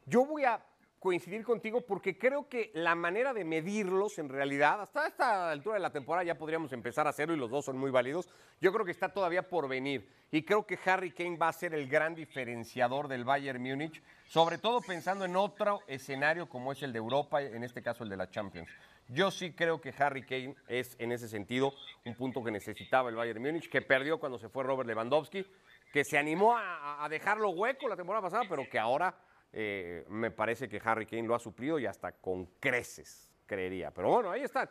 Yo 0.06 0.24
voy 0.24 0.44
a 0.44 0.62
coincidir 1.04 1.44
contigo 1.44 1.82
porque 1.82 2.16
creo 2.16 2.48
que 2.48 2.70
la 2.72 2.94
manera 2.94 3.34
de 3.34 3.44
medirlos 3.44 4.18
en 4.18 4.30
realidad, 4.30 4.80
hasta 4.80 5.06
esta 5.06 5.50
altura 5.50 5.74
de 5.74 5.82
la 5.82 5.92
temporada 5.92 6.24
ya 6.24 6.38
podríamos 6.38 6.72
empezar 6.72 7.06
a 7.06 7.10
hacerlo 7.10 7.34
y 7.34 7.36
los 7.36 7.50
dos 7.50 7.66
son 7.66 7.76
muy 7.76 7.90
válidos. 7.90 8.30
Yo 8.58 8.72
creo 8.72 8.86
que 8.86 8.92
está 8.92 9.10
todavía 9.10 9.46
por 9.46 9.68
venir 9.68 10.08
y 10.30 10.44
creo 10.44 10.64
que 10.64 10.78
Harry 10.86 11.10
Kane 11.10 11.36
va 11.36 11.48
a 11.48 11.52
ser 11.52 11.74
el 11.74 11.90
gran 11.90 12.14
diferenciador 12.14 13.06
del 13.08 13.22
Bayern 13.22 13.62
Múnich, 13.62 14.02
sobre 14.24 14.56
todo 14.56 14.80
pensando 14.80 15.26
en 15.26 15.36
otro 15.36 15.82
escenario 15.88 16.48
como 16.48 16.72
es 16.72 16.82
el 16.82 16.94
de 16.94 17.00
Europa, 17.00 17.42
en 17.42 17.64
este 17.64 17.82
caso 17.82 18.02
el 18.02 18.08
de 18.08 18.16
la 18.16 18.30
Champions. 18.30 18.70
Yo 19.08 19.30
sí 19.30 19.52
creo 19.52 19.82
que 19.82 19.92
Harry 19.98 20.22
Kane 20.22 20.54
es 20.68 20.96
en 20.98 21.12
ese 21.12 21.28
sentido 21.28 21.74
un 22.06 22.14
punto 22.14 22.42
que 22.42 22.50
necesitaba 22.50 23.10
el 23.10 23.16
Bayern 23.16 23.42
Múnich, 23.42 23.68
que 23.68 23.82
perdió 23.82 24.18
cuando 24.18 24.38
se 24.38 24.48
fue 24.48 24.64
Robert 24.64 24.88
Lewandowski, 24.88 25.44
que 25.92 26.02
se 26.02 26.16
animó 26.16 26.56
a, 26.56 27.04
a 27.04 27.08
dejarlo 27.10 27.50
hueco 27.50 27.90
la 27.90 27.96
temporada 27.96 28.22
pasada, 28.22 28.44
pero 28.48 28.66
que 28.70 28.78
ahora 28.78 29.14
eh, 29.56 30.04
me 30.08 30.32
parece 30.32 30.68
que 30.68 30.82
Harry 30.84 31.06
Kane 31.06 31.22
lo 31.22 31.34
ha 31.36 31.38
suplido 31.38 31.78
y 31.78 31.86
hasta 31.86 32.10
con 32.10 32.46
creces, 32.58 33.30
creería. 33.46 33.92
Pero 33.92 34.10
bueno, 34.10 34.32
ahí 34.32 34.42
están. 34.42 34.68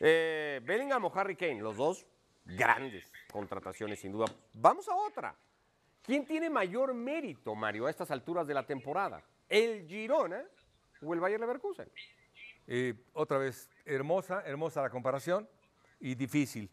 Eh, 0.00 0.62
Bellingham 0.64 1.04
o 1.04 1.12
Harry 1.14 1.36
Kane, 1.36 1.60
los 1.60 1.76
dos 1.76 2.06
grandes 2.42 3.12
contrataciones 3.30 4.00
sin 4.00 4.12
duda. 4.12 4.24
Vamos 4.54 4.88
a 4.88 4.94
otra. 4.94 5.36
¿Quién 6.02 6.24
tiene 6.24 6.48
mayor 6.48 6.94
mérito, 6.94 7.54
Mario, 7.54 7.86
a 7.86 7.90
estas 7.90 8.10
alturas 8.10 8.46
de 8.46 8.54
la 8.54 8.64
temporada? 8.64 9.22
¿El 9.46 9.86
Girona 9.86 10.42
o 11.02 11.12
el 11.12 11.20
Bayer 11.20 11.38
Leverkusen? 11.38 11.90
Eh, 12.66 12.94
otra 13.12 13.36
vez, 13.36 13.68
hermosa, 13.84 14.42
hermosa 14.46 14.80
la 14.80 14.88
comparación 14.88 15.46
y 16.00 16.14
difícil. 16.14 16.70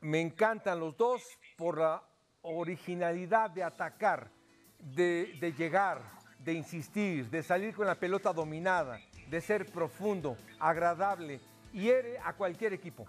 Me 0.00 0.22
encantan 0.22 0.80
los 0.80 0.96
dos 0.96 1.38
por 1.58 1.76
la 1.76 2.02
originalidad 2.40 3.50
de 3.50 3.62
atacar, 3.62 4.30
de 4.78 5.54
llegar, 5.58 6.17
de 6.44 6.52
insistir, 6.52 7.28
de 7.30 7.42
salir 7.42 7.74
con 7.74 7.86
la 7.86 7.94
pelota 7.94 8.32
dominada, 8.32 9.00
de 9.28 9.40
ser 9.40 9.66
profundo, 9.66 10.36
agradable, 10.58 11.40
hiere 11.72 12.18
a 12.24 12.32
cualquier 12.32 12.72
equipo. 12.72 13.06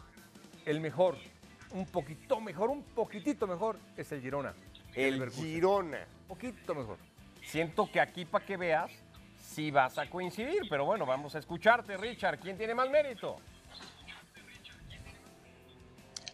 El 0.65 0.81
mejor, 0.81 1.15
un 1.71 1.85
poquito 1.85 2.41
mejor, 2.41 2.69
un 2.69 2.83
poquitito 2.83 3.47
mejor 3.47 3.77
es 3.95 4.11
el 4.11 4.21
Girona. 4.21 4.53
El 4.93 5.13
Leverkusen. 5.13 5.45
Girona. 5.45 5.99
Un 6.21 6.27
poquito 6.27 6.75
mejor. 6.75 6.97
Siento 7.43 7.89
que 7.91 7.99
aquí 7.99 8.25
para 8.25 8.45
que 8.45 8.57
veas 8.57 8.91
si 9.39 9.71
vas 9.71 9.97
a 9.97 10.09
coincidir, 10.09 10.61
pero 10.69 10.85
bueno, 10.85 11.05
vamos 11.05 11.35
a 11.35 11.39
escucharte, 11.39 11.97
Richard. 11.97 12.39
¿Quién 12.39 12.57
tiene 12.57 12.75
más 12.75 12.89
mérito? 12.89 13.37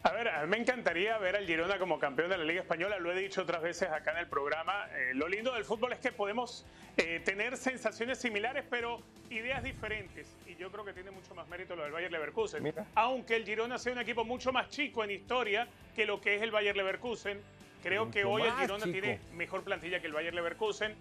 A 0.06 0.12
ver, 0.12 0.28
a 0.28 0.44
mí 0.44 0.52
me 0.52 0.58
encantaría 0.58 1.18
ver 1.18 1.36
al 1.36 1.48
Girona 1.48 1.80
como 1.80 1.98
campeón 1.98 2.30
de 2.30 2.38
la 2.38 2.44
Liga 2.44 2.62
Española, 2.62 3.00
lo 3.00 3.12
he 3.12 3.20
dicho 3.20 3.42
otras 3.42 3.64
veces 3.64 3.90
acá 3.90 4.12
en 4.12 4.20
el 4.20 4.28
programa. 4.28 4.88
Eh, 4.94 5.16
lo 5.16 5.28
lindo 5.28 5.52
del 5.52 5.66
fútbol 5.66 5.94
es 5.94 6.00
que 6.00 6.12
podemos 6.12 6.64
eh, 6.96 7.22
tener 7.26 7.58
sensaciones 7.58 8.20
similares, 8.20 8.64
pero 8.70 9.02
ideas 9.32 9.64
diferentes. 9.64 10.28
Y 10.46 10.58
yo 10.58 10.72
creo 10.72 10.86
que 10.86 10.94
tiene 10.94 11.10
mucho 11.10 11.34
más 11.34 11.48
mérito 11.48 11.76
lo 11.76 11.82
del 11.82 11.92
Bayer 11.92 12.12
Leverkusen. 12.12 12.62
Mira. 12.62 12.86
Aunque 12.94 13.36
el 13.36 13.46
Girona 13.46 13.80
sea 13.80 13.94
un 13.94 14.00
equipo 14.00 14.24
mucho 14.24 14.54
más 14.54 14.70
chico 14.70 15.04
en 15.04 15.10
historia 15.10 15.68
que 15.96 16.06
lo 16.06 16.22
que 16.22 16.36
es 16.36 16.44
el 16.44 16.52
Bayer 16.52 16.78
Leverkusen, 16.78 17.42
creo 17.82 18.12
que 18.12 18.26
hoy 18.26 18.44
el 18.44 18.54
Girona 18.54 18.84
chico. 18.86 18.92
tiene 18.92 19.20
mejor 19.34 19.64
plantilla 19.64 20.02
que 20.02 20.06
el 20.06 20.14
Bayer 20.14 20.36
Leverkusen. 20.36 20.94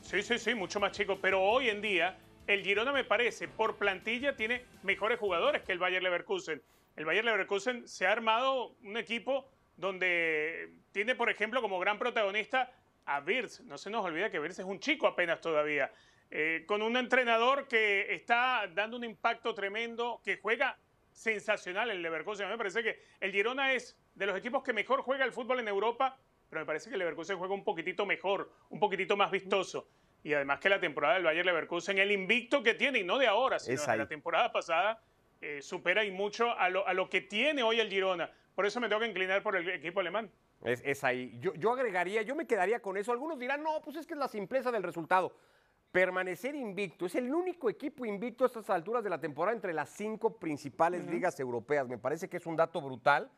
Sí, 0.00 0.22
sí, 0.22 0.38
sí, 0.38 0.54
mucho 0.54 0.80
más 0.80 0.92
chico. 0.92 1.18
Pero 1.20 1.42
hoy 1.42 1.68
en 1.68 1.82
día, 1.82 2.16
el 2.46 2.62
Girona 2.62 2.92
me 2.92 3.04
parece, 3.04 3.48
por 3.48 3.76
plantilla, 3.76 4.34
tiene 4.34 4.64
mejores 4.82 5.18
jugadores 5.18 5.60
que 5.60 5.72
el 5.72 5.78
Bayer 5.78 6.02
Leverkusen. 6.02 6.62
El 6.96 7.04
Bayer 7.04 7.24
Leverkusen 7.24 7.86
se 7.86 8.06
ha 8.06 8.12
armado 8.12 8.74
un 8.82 8.96
equipo 8.96 9.48
donde 9.76 10.72
tiene, 10.92 11.14
por 11.14 11.28
ejemplo, 11.28 11.60
como 11.60 11.78
gran 11.78 11.98
protagonista 11.98 12.72
a 13.04 13.20
Wirtz. 13.20 13.60
No 13.60 13.76
se 13.76 13.90
nos 13.90 14.04
olvida 14.04 14.30
que 14.30 14.40
Wirtz 14.40 14.58
es 14.58 14.64
un 14.64 14.80
chico 14.80 15.06
apenas 15.06 15.40
todavía. 15.40 15.92
Eh, 16.30 16.64
con 16.66 16.82
un 16.82 16.96
entrenador 16.96 17.68
que 17.68 18.14
está 18.14 18.66
dando 18.74 18.96
un 18.96 19.04
impacto 19.04 19.54
tremendo, 19.54 20.20
que 20.24 20.38
juega 20.38 20.78
sensacional 21.12 21.90
el 21.90 22.02
Leverkusen. 22.02 22.46
A 22.46 22.48
mí 22.48 22.54
me 22.54 22.58
parece 22.58 22.82
que 22.82 23.02
el 23.20 23.30
Girona 23.30 23.74
es 23.74 23.98
de 24.14 24.26
los 24.26 24.36
equipos 24.36 24.62
que 24.62 24.72
mejor 24.72 25.02
juega 25.02 25.24
el 25.24 25.32
fútbol 25.32 25.60
en 25.60 25.68
Europa, 25.68 26.18
pero 26.48 26.62
me 26.62 26.66
parece 26.66 26.88
que 26.88 26.94
el 26.94 27.00
Leverkusen 27.00 27.38
juega 27.38 27.54
un 27.54 27.64
poquitito 27.64 28.06
mejor, 28.06 28.50
un 28.70 28.80
poquitito 28.80 29.16
más 29.16 29.30
vistoso. 29.30 29.88
Y 30.24 30.32
además 30.32 30.58
que 30.58 30.68
la 30.68 30.80
temporada 30.80 31.14
del 31.14 31.24
Bayer 31.24 31.44
Leverkusen, 31.44 31.98
el 31.98 32.10
invicto 32.10 32.62
que 32.62 32.74
tiene, 32.74 33.00
y 33.00 33.04
no 33.04 33.18
de 33.18 33.26
ahora, 33.26 33.58
sino 33.58 33.80
de 33.80 33.96
la 33.96 34.08
temporada 34.08 34.50
pasada, 34.50 35.00
eh, 35.40 35.60
supera 35.62 36.04
y 36.04 36.10
mucho 36.10 36.50
a 36.58 36.68
lo, 36.68 36.86
a 36.86 36.94
lo 36.94 37.08
que 37.08 37.20
tiene 37.20 37.62
hoy 37.62 37.80
el 37.80 37.88
Girona. 37.88 38.30
Por 38.54 38.66
eso 38.66 38.80
me 38.80 38.88
tengo 38.88 39.00
que 39.00 39.08
inclinar 39.08 39.42
por 39.42 39.56
el 39.56 39.68
equipo 39.68 40.00
alemán. 40.00 40.30
Es, 40.64 40.82
es 40.84 41.04
ahí. 41.04 41.38
Yo, 41.40 41.54
yo 41.54 41.72
agregaría, 41.72 42.22
yo 42.22 42.34
me 42.34 42.46
quedaría 42.46 42.80
con 42.80 42.96
eso. 42.96 43.12
Algunos 43.12 43.38
dirán, 43.38 43.62
no, 43.62 43.82
pues 43.82 43.96
es 43.96 44.06
que 44.06 44.14
es 44.14 44.18
la 44.18 44.28
simpleza 44.28 44.72
del 44.72 44.82
resultado. 44.82 45.36
Permanecer 45.92 46.54
invicto. 46.54 47.06
Es 47.06 47.14
el 47.14 47.32
único 47.32 47.70
equipo 47.70 48.04
invicto 48.04 48.44
a 48.44 48.46
estas 48.48 48.68
alturas 48.70 49.04
de 49.04 49.10
la 49.10 49.20
temporada 49.20 49.54
entre 49.54 49.72
las 49.72 49.90
cinco 49.90 50.38
principales 50.38 51.06
ligas 51.06 51.38
europeas. 51.38 51.86
Me 51.86 51.98
parece 51.98 52.28
que 52.28 52.38
es 52.38 52.46
un 52.46 52.56
dato 52.56 52.80
brutal. 52.80 53.30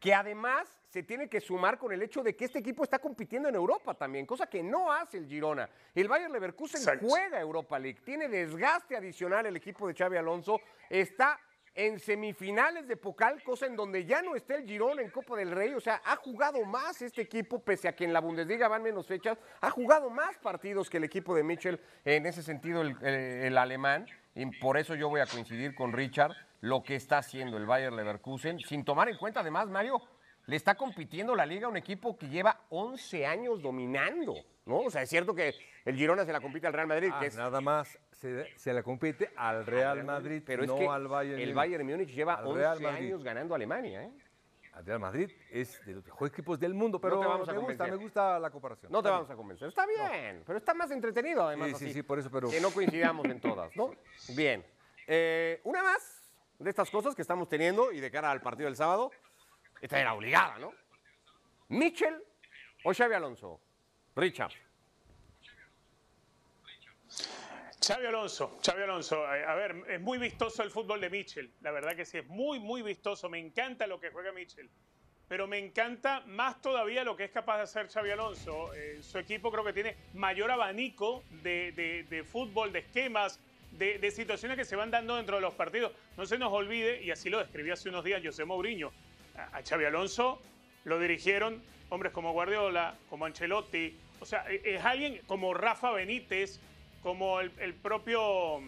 Que 0.00 0.12
además 0.14 0.66
se 0.88 1.02
tiene 1.04 1.28
que 1.28 1.40
sumar 1.40 1.78
con 1.78 1.92
el 1.92 2.02
hecho 2.02 2.22
de 2.22 2.34
que 2.34 2.46
este 2.46 2.58
equipo 2.58 2.82
está 2.82 2.98
compitiendo 2.98 3.48
en 3.48 3.54
Europa 3.54 3.94
también, 3.94 4.26
cosa 4.26 4.48
que 4.48 4.62
no 4.62 4.90
hace 4.90 5.18
el 5.18 5.26
Girona. 5.28 5.68
El 5.94 6.08
Bayer 6.08 6.30
Leverkusen 6.30 6.80
Exacto. 6.80 7.06
juega 7.06 7.38
Europa 7.38 7.78
League, 7.78 8.00
tiene 8.04 8.26
desgaste 8.28 8.96
adicional 8.96 9.46
el 9.46 9.54
equipo 9.56 9.86
de 9.86 9.94
Xavi 9.94 10.16
Alonso, 10.16 10.60
está 10.88 11.38
en 11.74 12.00
semifinales 12.00 12.88
de 12.88 12.96
Pocal, 12.96 13.40
cosa 13.44 13.66
en 13.66 13.76
donde 13.76 14.04
ya 14.04 14.20
no 14.22 14.34
está 14.34 14.56
el 14.56 14.64
Girona 14.66 15.02
en 15.02 15.10
Copa 15.10 15.36
del 15.36 15.52
Rey, 15.52 15.72
o 15.74 15.80
sea, 15.80 16.00
ha 16.04 16.16
jugado 16.16 16.64
más 16.64 17.00
este 17.02 17.22
equipo, 17.22 17.62
pese 17.62 17.86
a 17.86 17.94
que 17.94 18.04
en 18.04 18.12
la 18.12 18.20
Bundesliga 18.20 18.66
van 18.66 18.82
menos 18.82 19.06
fechas, 19.06 19.38
ha 19.60 19.70
jugado 19.70 20.10
más 20.10 20.36
partidos 20.38 20.90
que 20.90 20.96
el 20.96 21.04
equipo 21.04 21.34
de 21.36 21.44
Mitchell, 21.44 21.78
en 22.04 22.26
ese 22.26 22.42
sentido 22.42 22.80
el, 22.82 22.96
el- 23.02 23.44
el 23.44 23.58
alemán, 23.58 24.06
y 24.34 24.46
por 24.58 24.78
eso 24.78 24.96
yo 24.96 25.08
voy 25.08 25.20
a 25.20 25.26
coincidir 25.26 25.74
con 25.76 25.92
Richard, 25.92 26.32
lo 26.60 26.82
que 26.82 26.94
está 26.96 27.18
haciendo 27.18 27.56
el 27.56 27.66
Bayer 27.66 27.92
Leverkusen, 27.92 28.58
sin 28.60 28.84
tomar 28.84 29.08
en 29.08 29.16
cuenta 29.16 29.40
además, 29.40 29.68
Mario, 29.68 30.00
le 30.46 30.56
está 30.56 30.74
compitiendo 30.74 31.34
la 31.34 31.46
liga 31.46 31.66
a 31.66 31.70
un 31.70 31.76
equipo 31.76 32.16
que 32.18 32.28
lleva 32.28 32.60
11 32.70 33.26
años 33.26 33.62
dominando, 33.62 34.34
¿no? 34.66 34.78
O 34.80 34.90
sea, 34.90 35.02
es 35.02 35.08
cierto 35.10 35.34
que 35.34 35.54
el 35.84 35.96
Girona 35.96 36.24
se 36.24 36.32
la 36.32 36.40
compite 36.40 36.66
al 36.66 36.72
Real 36.72 36.86
Madrid, 36.86 37.10
Ah, 37.12 37.20
que 37.20 37.26
es 37.26 37.36
nada 37.36 37.60
más 37.60 37.98
se, 38.12 38.46
se 38.58 38.74
le 38.74 38.82
compite 38.82 39.30
al 39.36 39.64
Real 39.64 40.02
Madrid, 40.04 40.42
pero 40.44 40.62
es 40.64 40.68
no 40.68 40.76
que 40.78 40.86
al 40.88 41.06
Bayern 41.08 41.40
el. 41.40 41.54
Bayern 41.54 41.86
Múnich 41.86 42.10
lleva 42.10 42.34
Al 42.34 42.46
11 42.46 42.58
Real 42.58 42.80
Madrid. 42.80 43.06
años 43.06 43.22
ganando 43.24 43.54
a 43.54 43.56
Alemania, 43.56 44.02
¿eh? 44.04 44.10
Al 44.72 44.86
Real 44.86 45.00
Madrid 45.00 45.30
es 45.50 45.84
de 45.84 45.94
los 45.94 46.04
mejores 46.04 46.32
equipos 46.32 46.58
del 46.58 46.74
mundo, 46.74 47.00
pero 47.00 47.20
te 47.20 47.26
vamos 47.26 47.48
a 47.48 47.52
me 47.52 47.58
gusta, 47.58 47.72
convencer. 47.76 47.90
me 47.98 48.02
gusta 48.04 48.38
la 48.38 48.50
comparación. 48.50 48.92
No 48.92 49.02
te 49.02 49.08
vamos 49.08 49.28
a 49.30 49.34
convencer. 49.34 49.68
Está 49.68 49.84
bien, 49.86 50.42
pero 50.46 50.58
está 50.58 50.74
más 50.74 50.90
entretenido 50.90 51.46
además. 51.46 51.70
Sí, 51.78 51.86
sí, 51.88 51.92
sí, 51.92 52.02
por 52.02 52.18
eso, 52.18 52.30
pero- 52.30 52.48
Que 52.50 52.60
no 52.60 52.70
coincidamos 52.70 53.26
en 53.26 53.40
todas, 53.40 53.74
¿no? 53.76 53.90
Bien. 54.36 54.64
Eh, 55.06 55.60
una 55.64 55.82
más 55.82 56.19
de 56.60 56.70
estas 56.70 56.90
cosas 56.90 57.14
que 57.14 57.22
estamos 57.22 57.48
teniendo 57.48 57.90
y 57.90 58.00
de 58.00 58.10
cara 58.10 58.30
al 58.30 58.40
partido 58.40 58.66
del 58.66 58.76
sábado, 58.76 59.10
esta 59.80 59.98
era 60.00 60.14
obligada, 60.14 60.58
¿no? 60.58 60.72
¿Mitchell 61.68 62.22
o 62.84 62.92
Xavi 62.94 63.14
Alonso? 63.14 63.60
Richard. 64.14 64.52
Xavi 67.82 68.06
Alonso, 68.06 68.58
Xavi 68.62 68.82
Alonso, 68.82 69.24
a 69.26 69.54
ver, 69.54 69.84
es 69.88 70.00
muy 70.00 70.18
vistoso 70.18 70.62
el 70.62 70.70
fútbol 70.70 71.00
de 71.00 71.08
Mitchell, 71.08 71.50
la 71.62 71.70
verdad 71.70 71.96
que 71.96 72.04
sí, 72.04 72.18
es 72.18 72.26
muy, 72.28 72.60
muy 72.60 72.82
vistoso, 72.82 73.28
me 73.30 73.38
encanta 73.38 73.86
lo 73.86 73.98
que 73.98 74.10
juega 74.10 74.32
Mitchell, 74.32 74.68
pero 75.28 75.46
me 75.46 75.58
encanta 75.58 76.20
más 76.26 76.60
todavía 76.60 77.04
lo 77.04 77.16
que 77.16 77.24
es 77.24 77.30
capaz 77.30 77.56
de 77.56 77.62
hacer 77.62 77.88
Xavi 77.88 78.10
Alonso. 78.10 78.74
Eh, 78.74 78.98
su 79.00 79.16
equipo 79.18 79.50
creo 79.50 79.64
que 79.64 79.72
tiene 79.72 79.96
mayor 80.14 80.50
abanico 80.50 81.22
de, 81.42 81.70
de- 81.72 82.02
de 82.04 82.24
fútbol, 82.24 82.72
de 82.72 82.80
esquemas, 82.80 83.40
de, 83.80 84.10
situaciones 84.10 84.58
que 84.58 84.64
se 84.64 84.76
van 84.76 84.90
dando 84.90 85.16
dentro 85.16 85.36
de 85.36 85.42
los 85.42 85.54
partidos. 85.54 85.92
No 86.16 86.26
se 86.26 86.38
nos 86.38 86.52
olvide, 86.52 87.02
y 87.02 87.10
así 87.10 87.30
lo 87.30 87.38
describí 87.38 87.70
hace 87.70 87.88
unos 87.88 88.04
días 88.04 88.20
José 88.22 88.44
Mourinho, 88.44 88.92
a, 89.36 89.58
a 89.58 89.62
Xavi 89.62 89.84
Alonso 89.86 90.40
lo 90.84 90.98
dirigieron 90.98 91.62
hombres 91.88 92.12
como 92.12 92.32
Guardiola, 92.32 92.94
como 93.08 93.26
Ancelotti, 93.26 93.96
o 94.20 94.26
sea, 94.26 94.44
e- 94.50 94.62
es 94.64 94.84
alguien 94.84 95.20
como 95.26 95.54
Rafa 95.54 95.90
Benítez, 95.90 96.60
como 97.02 97.40
el, 97.40 97.50
el 97.58 97.74
propio, 97.74 98.60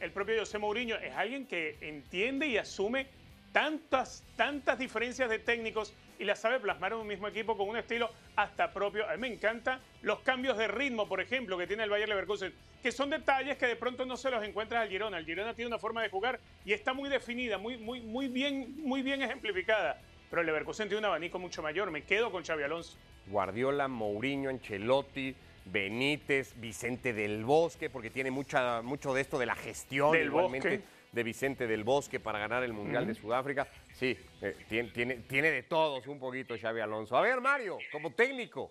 el 0.00 0.10
propio 0.12 0.40
José 0.40 0.58
Mourinho, 0.58 0.96
es 0.96 1.14
alguien 1.14 1.46
que 1.46 1.76
entiende 1.80 2.46
y 2.46 2.58
asume 2.58 3.06
tantas, 3.52 4.22
tantas 4.36 4.78
diferencias 4.78 5.28
de 5.28 5.38
técnicos 5.38 5.92
y 6.20 6.24
las 6.24 6.38
sabe 6.38 6.60
plasmar 6.60 6.92
en 6.92 6.98
un 6.98 7.06
mismo 7.06 7.26
equipo 7.26 7.56
con 7.56 7.66
un 7.66 7.78
estilo 7.78 8.10
hasta 8.36 8.70
propio. 8.72 9.08
A 9.08 9.14
mí 9.14 9.20
me 9.22 9.28
encantan 9.28 9.80
los 10.02 10.20
cambios 10.20 10.58
de 10.58 10.68
ritmo, 10.68 11.08
por 11.08 11.18
ejemplo, 11.20 11.56
que 11.56 11.66
tiene 11.66 11.82
el 11.82 11.90
Bayer 11.90 12.08
Leverkusen, 12.08 12.52
que 12.82 12.92
son 12.92 13.08
detalles 13.08 13.56
que 13.56 13.66
de 13.66 13.74
pronto 13.74 14.04
no 14.04 14.18
se 14.18 14.30
los 14.30 14.44
encuentras 14.44 14.82
al 14.82 14.90
Girona. 14.90 15.16
El 15.16 15.24
Girona 15.24 15.54
tiene 15.54 15.68
una 15.68 15.78
forma 15.78 16.02
de 16.02 16.10
jugar 16.10 16.38
y 16.66 16.74
está 16.74 16.92
muy 16.92 17.08
definida, 17.08 17.56
muy, 17.56 17.78
muy, 17.78 18.02
muy, 18.02 18.28
bien, 18.28 18.74
muy 18.82 19.00
bien 19.00 19.22
ejemplificada. 19.22 19.98
Pero 20.28 20.42
el 20.42 20.46
Leverkusen 20.46 20.88
tiene 20.88 20.98
un 20.98 21.06
abanico 21.06 21.38
mucho 21.38 21.62
mayor. 21.62 21.90
Me 21.90 22.04
quedo 22.04 22.30
con 22.30 22.44
Xavi 22.44 22.64
Alonso. 22.64 22.98
Guardiola, 23.26 23.88
Mourinho, 23.88 24.50
Ancelotti, 24.50 25.34
Benítez, 25.64 26.52
Vicente 26.60 27.14
del 27.14 27.46
Bosque, 27.46 27.88
porque 27.88 28.10
tiene 28.10 28.30
mucha, 28.30 28.82
mucho 28.82 29.14
de 29.14 29.22
esto 29.22 29.38
de 29.38 29.46
la 29.46 29.54
gestión 29.54 30.12
Del 30.12 30.26
igualmente 30.26 30.68
Bosque. 30.68 30.99
De 31.12 31.22
Vicente 31.22 31.66
del 31.66 31.84
Bosque 31.84 32.20
para 32.20 32.38
ganar 32.38 32.62
el 32.62 32.72
Mundial 32.72 33.06
de 33.06 33.14
Sudáfrica. 33.14 33.66
Sí, 33.94 34.16
eh, 34.40 34.56
tiene, 34.68 34.90
tiene, 34.90 35.14
tiene 35.16 35.50
de 35.50 35.62
todos 35.64 36.06
un 36.06 36.18
poquito 36.18 36.54
Xavi 36.58 36.80
Alonso. 36.80 37.16
A 37.16 37.20
ver, 37.20 37.40
Mario, 37.40 37.78
como 37.90 38.12
técnico, 38.12 38.70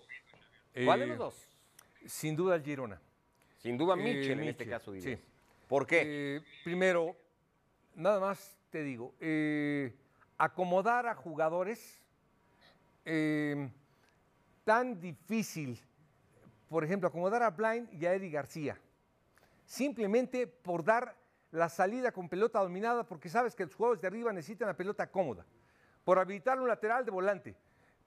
¿cuál 0.84 1.00
de 1.00 1.04
Eh, 1.04 1.08
los 1.08 1.18
dos? 1.18 1.48
Sin 2.06 2.34
duda 2.34 2.54
el 2.56 2.62
Girona. 2.64 3.00
Sin 3.58 3.76
duda 3.76 3.94
eh, 3.94 3.96
Mitchell 3.98 4.40
en 4.40 4.48
este 4.48 4.66
caso, 4.66 4.92
dirías. 4.92 5.18
sí. 5.18 5.24
¿Por 5.68 5.86
qué? 5.86 6.02
Eh, 6.04 6.40
primero, 6.64 7.14
nada 7.94 8.18
más 8.18 8.56
te 8.70 8.82
digo, 8.82 9.14
eh, 9.20 9.94
acomodar 10.38 11.06
a 11.06 11.14
jugadores 11.14 12.00
eh, 13.04 13.68
tan 14.64 15.00
difícil, 15.00 15.78
por 16.68 16.82
ejemplo, 16.84 17.08
acomodar 17.08 17.42
a 17.42 17.50
Blind 17.50 17.92
y 17.92 18.06
a 18.06 18.14
Eddie 18.14 18.30
García, 18.30 18.78
simplemente 19.64 20.46
por 20.46 20.82
dar 20.84 21.14
la 21.50 21.68
salida 21.68 22.12
con 22.12 22.28
pelota 22.28 22.60
dominada, 22.60 23.04
porque 23.04 23.28
sabes 23.28 23.54
que 23.54 23.64
los 23.64 23.74
jugadores 23.74 24.00
de 24.00 24.08
arriba 24.08 24.32
necesitan 24.32 24.68
la 24.68 24.76
pelota 24.76 25.10
cómoda, 25.10 25.44
por 26.04 26.18
habilitar 26.18 26.60
un 26.60 26.68
lateral 26.68 27.04
de 27.04 27.10
volante, 27.10 27.56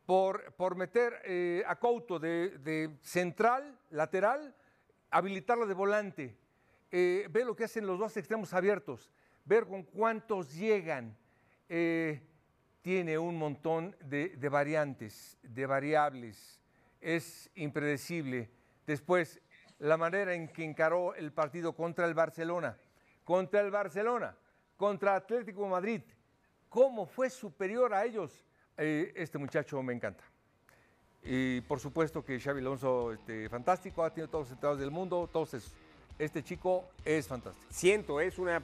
por, 0.05 0.53
por 0.53 0.75
meter 0.75 1.21
eh, 1.25 1.63
a 1.65 1.75
Couto 1.77 2.19
de, 2.19 2.97
central, 3.01 3.77
lateral, 3.89 4.55
habilitarlo 5.09 5.65
de 5.65 5.73
volante, 5.73 6.37
eh, 6.91 7.27
ver 7.31 7.45
lo 7.45 7.55
que 7.55 7.65
hacen 7.65 7.87
los 7.87 7.99
dos 7.99 8.15
extremos 8.17 8.53
abiertos, 8.53 9.11
ver 9.45 9.65
con 9.65 9.83
cuántos 9.83 10.53
llegan. 10.53 11.17
eh, 11.69 12.21
tiene 12.83 13.17
un 13.17 13.37
montón 13.37 13.95
de 14.01 14.49
variantes, 14.49 15.37
de 15.41 15.65
variables, 15.65 16.59
es 16.99 17.49
impredecible. 17.55 18.49
Después, 18.85 19.41
la 19.79 19.95
manera 19.95 20.33
en 20.33 20.49
que 20.49 20.65
encaró 20.65 21.15
el 21.15 21.31
partido 21.31 21.73
contra 21.73 22.05
el 22.05 22.13
Barcelona, 22.13 22.77
contra 23.23 23.61
el 23.61 23.71
Barcelona, 23.71 24.35
contra 24.77 25.15
Atlético 25.15 25.67
Madrid, 25.67 26.01
cómo 26.69 27.05
fue 27.05 27.29
superior 27.29 27.93
a 27.93 28.05
ellos, 28.05 28.43
eh, 28.77 29.13
este 29.15 29.37
muchacho 29.37 29.81
me 29.83 29.93
encanta. 29.93 30.23
Y 31.23 31.61
por 31.61 31.79
supuesto 31.79 32.23
que 32.23 32.39
Xavi 32.39 32.59
Alonso, 32.59 33.13
este, 33.13 33.47
fantástico, 33.47 34.03
ha 34.03 34.09
tenido 34.09 34.29
todos 34.29 34.45
los 34.47 34.51
entrados 34.53 34.79
del 34.79 34.91
mundo, 34.91 35.29
todos 35.31 35.53
esos. 35.53 35.71
Este 36.19 36.43
chico 36.43 36.85
es 37.05 37.27
fantástico. 37.27 37.65
Siento, 37.71 38.19
es 38.19 38.37
una. 38.37 38.61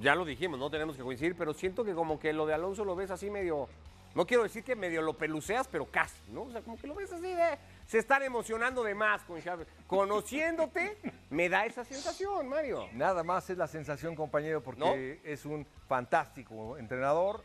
Ya 0.00 0.14
lo 0.14 0.24
dijimos, 0.24 0.58
no 0.58 0.70
tenemos 0.70 0.96
que 0.96 1.02
coincidir, 1.02 1.36
pero 1.36 1.54
siento 1.54 1.84
que 1.84 1.94
como 1.94 2.18
que 2.18 2.32
lo 2.32 2.46
de 2.46 2.54
Alonso 2.54 2.84
lo 2.84 2.96
ves 2.96 3.10
así 3.10 3.30
medio. 3.30 3.68
No 4.14 4.26
quiero 4.26 4.42
decir 4.42 4.64
que 4.64 4.74
medio 4.74 5.00
lo 5.02 5.14
peluceas, 5.14 5.68
pero 5.68 5.86
casi, 5.86 6.18
¿no? 6.32 6.42
O 6.42 6.50
sea, 6.50 6.60
como 6.62 6.76
que 6.76 6.86
lo 6.86 6.94
ves 6.94 7.12
así 7.12 7.28
de. 7.34 7.58
Se 7.92 7.98
están 7.98 8.22
emocionando 8.22 8.82
de 8.82 8.94
más 8.94 9.22
con 9.24 9.38
Xavi. 9.38 9.64
Conociéndote, 9.86 10.96
me 11.28 11.50
da 11.50 11.66
esa 11.66 11.84
sensación, 11.84 12.48
Mario. 12.48 12.88
Nada 12.94 13.22
más 13.22 13.50
es 13.50 13.58
la 13.58 13.66
sensación, 13.66 14.16
compañero, 14.16 14.62
porque 14.62 15.20
es 15.22 15.44
un 15.44 15.66
fantástico 15.88 16.78
entrenador. 16.78 17.44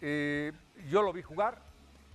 Eh, 0.00 0.50
yo 0.90 1.02
lo 1.02 1.12
vi 1.12 1.22
jugar 1.22 1.62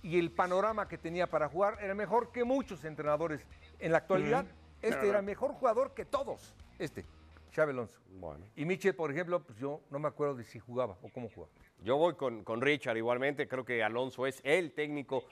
y 0.02 0.18
el 0.18 0.30
panorama 0.30 0.86
que 0.86 0.98
tenía 0.98 1.28
para 1.28 1.48
jugar 1.48 1.78
era 1.80 1.94
mejor 1.94 2.30
que 2.30 2.44
muchos 2.44 2.84
entrenadores 2.84 3.40
en 3.78 3.92
la 3.92 3.96
actualidad. 3.96 4.44
Este 4.82 5.08
era 5.08 5.22
mejor 5.22 5.52
jugador 5.52 5.94
que 5.94 6.04
todos. 6.04 6.54
Este, 6.78 7.06
Xavi 7.54 7.70
Alonso. 7.70 7.98
Bueno. 8.20 8.44
Y 8.54 8.66
Michel, 8.66 8.94
por 8.94 9.10
ejemplo, 9.10 9.42
pues 9.42 9.58
yo 9.58 9.80
no 9.88 9.98
me 9.98 10.08
acuerdo 10.08 10.34
de 10.34 10.44
si 10.44 10.58
jugaba 10.58 10.98
o 11.00 11.08
cómo 11.08 11.30
jugaba. 11.30 11.50
Yo 11.82 11.96
voy 11.96 12.16
con, 12.16 12.44
con 12.44 12.60
Richard 12.60 12.98
igualmente. 12.98 13.48
Creo 13.48 13.64
que 13.64 13.82
Alonso 13.82 14.26
es 14.26 14.42
el 14.44 14.72
técnico 14.72 15.24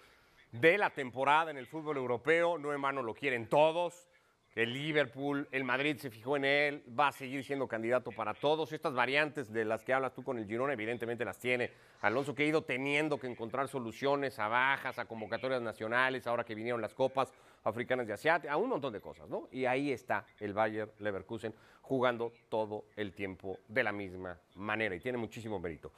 de 0.52 0.78
la 0.78 0.90
temporada 0.90 1.50
en 1.50 1.57
el 1.57 1.66
fútbol 1.66 1.97
europeo. 1.97 2.58
No 2.58 2.73
en 2.73 2.82
vano 2.82 3.02
lo 3.02 3.15
quieren 3.15 3.49
todos. 3.49 4.08
El 4.56 4.73
Liverpool, 4.73 5.47
el 5.52 5.63
Madrid 5.63 5.97
se 5.99 6.10
fijó 6.10 6.36
en 6.36 6.45
él, 6.45 6.84
va 6.99 7.08
a 7.08 7.13
seguir 7.13 7.45
siendo 7.45 7.69
candidato 7.69 8.10
para 8.10 8.34
todos. 8.34 8.73
Estas 8.73 8.93
variantes 8.93 9.52
de 9.52 9.65
las 9.65 9.84
que 9.84 9.93
hablas 9.93 10.13
tú 10.13 10.25
con 10.25 10.39
el 10.39 10.47
Girona, 10.47 10.73
evidentemente 10.73 11.25
las 11.25 11.39
tiene 11.39 11.71
Alonso, 12.00 12.34
que 12.34 12.43
ha 12.43 12.47
ido 12.47 12.65
teniendo 12.65 13.19
que 13.19 13.28
encontrar 13.28 13.69
soluciones 13.69 14.41
a 14.41 14.49
bajas, 14.49 14.99
a 14.99 15.04
convocatorias 15.04 15.63
nacionales, 15.63 16.26
ahora 16.26 16.45
que 16.45 16.56
vinieron 16.56 16.80
las 16.80 16.95
copas 16.95 17.32
africanas 17.63 18.08
de 18.08 18.15
Asia, 18.15 18.43
a 18.50 18.56
un 18.56 18.71
montón 18.71 18.93
de 18.93 19.00
cosas, 19.00 19.28
¿no? 19.28 19.49
Y 19.52 19.67
ahí 19.67 19.93
está 19.93 20.26
el 20.41 20.52
Bayer 20.52 20.93
Leverkusen 20.99 21.54
jugando 21.82 22.32
todo 22.49 22.86
el 22.97 23.13
tiempo 23.13 23.60
de 23.69 23.84
la 23.84 23.93
misma 23.93 24.36
manera 24.56 24.97
y 24.97 25.00
tiene 25.00 25.19
muchísimo 25.19 25.60
mérito. 25.60 25.93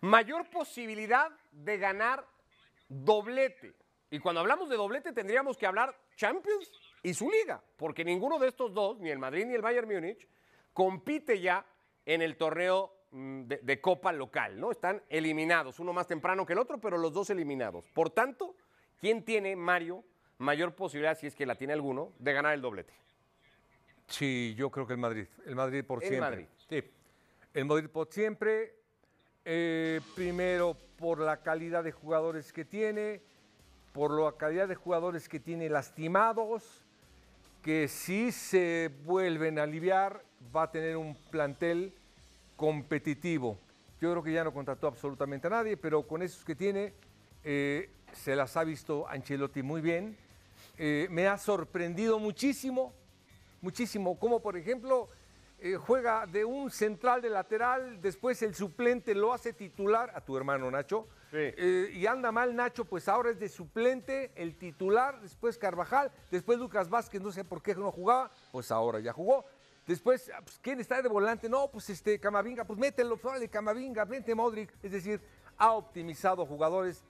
Mayor 0.00 0.48
posibilidad 0.48 1.30
de 1.50 1.78
ganar 1.78 2.24
doblete. 2.88 3.74
Y 4.10 4.18
cuando 4.18 4.40
hablamos 4.40 4.68
de 4.68 4.76
doblete 4.76 5.12
tendríamos 5.12 5.56
que 5.56 5.66
hablar 5.66 5.96
Champions 6.16 6.70
y 7.02 7.14
su 7.14 7.30
liga, 7.30 7.62
porque 7.76 8.04
ninguno 8.04 8.38
de 8.38 8.48
estos 8.48 8.72
dos, 8.72 8.98
ni 9.00 9.10
el 9.10 9.18
Madrid 9.18 9.46
ni 9.46 9.54
el 9.54 9.62
Bayern 9.62 9.88
Múnich, 9.88 10.28
compite 10.72 11.40
ya 11.40 11.66
en 12.06 12.22
el 12.22 12.36
torneo 12.36 12.92
mm, 13.10 13.42
de, 13.42 13.58
de 13.58 13.80
copa 13.80 14.12
local, 14.12 14.58
¿no? 14.60 14.70
Están 14.70 15.02
eliminados, 15.08 15.80
uno 15.80 15.92
más 15.92 16.06
temprano 16.06 16.46
que 16.46 16.52
el 16.52 16.58
otro, 16.58 16.78
pero 16.78 16.98
los 16.98 17.12
dos 17.12 17.30
eliminados. 17.30 17.88
Por 17.90 18.10
tanto, 18.10 18.54
¿quién 19.00 19.24
tiene, 19.24 19.56
Mario, 19.56 20.04
mayor 20.38 20.74
posibilidad, 20.74 21.18
si 21.18 21.26
es 21.26 21.34
que 21.34 21.46
la 21.46 21.56
tiene 21.56 21.72
alguno, 21.72 22.12
de 22.18 22.32
ganar 22.32 22.54
el 22.54 22.60
doblete? 22.60 22.94
Sí, 24.06 24.54
yo 24.56 24.70
creo 24.70 24.86
que 24.86 24.92
el 24.92 24.98
Madrid. 24.98 25.26
El 25.46 25.56
Madrid 25.56 25.84
por 25.84 26.02
El 26.02 26.08
siempre. 26.08 26.30
Madrid. 26.30 26.46
Sí. 26.68 26.84
El 27.54 27.64
Madrid 27.64 27.88
por 27.88 28.12
siempre. 28.12 28.74
Eh, 29.44 30.00
primero 30.14 30.76
por 30.98 31.20
la 31.20 31.38
calidad 31.38 31.84
de 31.84 31.92
jugadores 31.92 32.52
que 32.52 32.64
tiene, 32.64 33.20
por 33.92 34.10
la 34.10 34.32
calidad 34.32 34.68
de 34.68 34.74
jugadores 34.74 35.28
que 35.28 35.40
tiene 35.40 35.68
lastimados, 35.68 36.84
que 37.62 37.88
si 37.88 38.32
se 38.32 38.90
vuelven 39.04 39.58
a 39.58 39.62
aliviar 39.62 40.22
va 40.54 40.64
a 40.64 40.70
tener 40.70 40.96
un 40.96 41.14
plantel 41.30 41.92
competitivo. 42.56 43.58
Yo 44.00 44.10
creo 44.10 44.22
que 44.22 44.32
ya 44.32 44.44
no 44.44 44.52
contrató 44.52 44.86
absolutamente 44.86 45.46
a 45.46 45.50
nadie, 45.50 45.76
pero 45.76 46.06
con 46.06 46.22
esos 46.22 46.44
que 46.44 46.54
tiene 46.54 46.92
eh, 47.42 47.90
se 48.12 48.36
las 48.36 48.56
ha 48.56 48.64
visto 48.64 49.06
Ancelotti 49.08 49.62
muy 49.62 49.80
bien. 49.80 50.16
Eh, 50.76 51.06
me 51.10 51.26
ha 51.28 51.38
sorprendido 51.38 52.18
muchísimo, 52.18 52.92
muchísimo, 53.60 54.18
como 54.18 54.40
por 54.40 54.56
ejemplo 54.56 55.08
eh, 55.58 55.76
juega 55.76 56.26
de 56.26 56.44
un 56.44 56.70
central 56.70 57.22
de 57.22 57.30
lateral, 57.30 58.00
después 58.00 58.42
el 58.42 58.54
suplente 58.54 59.14
lo 59.14 59.32
hace 59.32 59.52
titular 59.52 60.12
a 60.14 60.20
tu 60.20 60.36
hermano 60.36 60.70
Nacho, 60.70 61.08
eh, 61.32 61.90
y 61.92 62.06
anda 62.06 62.30
mal 62.30 62.54
Nacho, 62.54 62.84
pues 62.84 63.08
ahora 63.08 63.30
es 63.30 63.40
de 63.40 63.48
suplente, 63.48 64.30
el 64.34 64.56
titular, 64.56 65.20
después 65.20 65.58
Carvajal, 65.58 66.12
después 66.30 66.58
Lucas 66.58 66.88
Vázquez, 66.88 67.20
no 67.20 67.32
sé 67.32 67.44
por 67.44 67.62
qué 67.62 67.74
no 67.74 67.90
jugaba, 67.90 68.30
pues 68.52 68.70
ahora 68.70 69.00
ya 69.00 69.12
jugó. 69.12 69.44
Después, 69.86 70.30
ah, 70.34 70.40
pues, 70.42 70.58
¿quién 70.62 70.80
está 70.80 71.02
de 71.02 71.08
volante? 71.08 71.48
No, 71.48 71.70
pues 71.70 71.90
este 71.90 72.18
Camavinga, 72.18 72.64
pues 72.64 72.78
mételo, 72.78 73.18
de 73.38 73.48
Camavinga, 73.48 74.04
vente 74.04 74.34
Modric. 74.34 74.72
Es 74.82 74.92
decir, 74.92 75.20
ha 75.58 75.72
optimizado 75.72 76.46
jugadores 76.46 77.04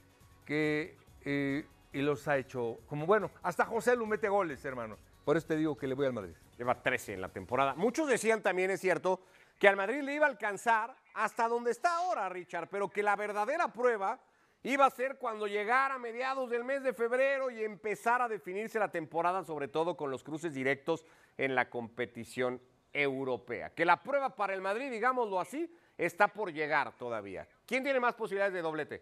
que 0.45 0.97
eh, 1.25 1.67
y 1.95 2.03
los 2.03 2.27
ha 2.29 2.37
hecho 2.37 2.81
como 2.87 3.07
bueno. 3.07 3.31
Hasta 3.43 3.65
José 3.65 3.97
Lu 3.97 4.05
mete 4.05 4.29
goles, 4.29 4.63
hermano. 4.65 4.99
Por 5.25 5.37
eso 5.37 5.47
te 5.47 5.57
digo 5.57 5.77
que 5.77 5.87
le 5.87 5.95
voy 5.95 6.07
al 6.07 6.13
Madrid. 6.13 6.35
Lleva 6.59 6.83
13 6.83 7.15
en 7.15 7.21
la 7.21 7.29
temporada. 7.29 7.75
Muchos 7.75 8.09
decían 8.09 8.43
también, 8.43 8.71
es 8.71 8.81
cierto, 8.81 9.21
que 9.59 9.69
al 9.69 9.77
Madrid 9.77 10.03
le 10.03 10.15
iba 10.15 10.27
a 10.27 10.29
alcanzar 10.29 10.95
hasta 11.15 11.49
donde 11.49 11.71
está 11.71 11.97
ahora, 11.97 12.29
Richard, 12.29 12.69
pero 12.69 12.91
que 12.91 13.03
la 13.03 13.15
verdadera 13.15 13.69
prueba 13.69 14.21
iba 14.65 14.85
a 14.85 14.91
ser 14.91 15.19
cuando 15.19 15.47
llegara 15.47 15.95
a 15.95 15.99
mediados 15.99 16.51
del 16.51 16.65
mes 16.65 16.83
de 16.83 16.93
febrero 16.93 17.49
y 17.51 17.63
empezara 17.63 18.25
a 18.25 18.29
definirse 18.29 18.79
la 18.79 18.91
temporada, 18.91 19.45
sobre 19.45 19.69
todo 19.69 19.97
con 19.97 20.11
los 20.11 20.25
cruces 20.25 20.53
directos 20.53 21.07
en 21.39 21.55
la 21.55 21.71
competición 21.71 22.61
europea. 22.93 23.71
Que 23.71 23.85
la 23.85 24.03
prueba 24.03 24.35
para 24.35 24.53
el 24.53 24.61
Madrid, 24.61 24.91
digámoslo 24.91 25.39
así, 25.39 25.73
está 25.97 26.29
por 26.29 26.53
llegar 26.53 26.97
todavía. 26.97 27.47
¿Quién 27.67 27.85
tiene 27.85 28.01
más 28.01 28.15
posibilidades 28.15 28.55
de 28.55 28.63
doblete? 28.63 29.01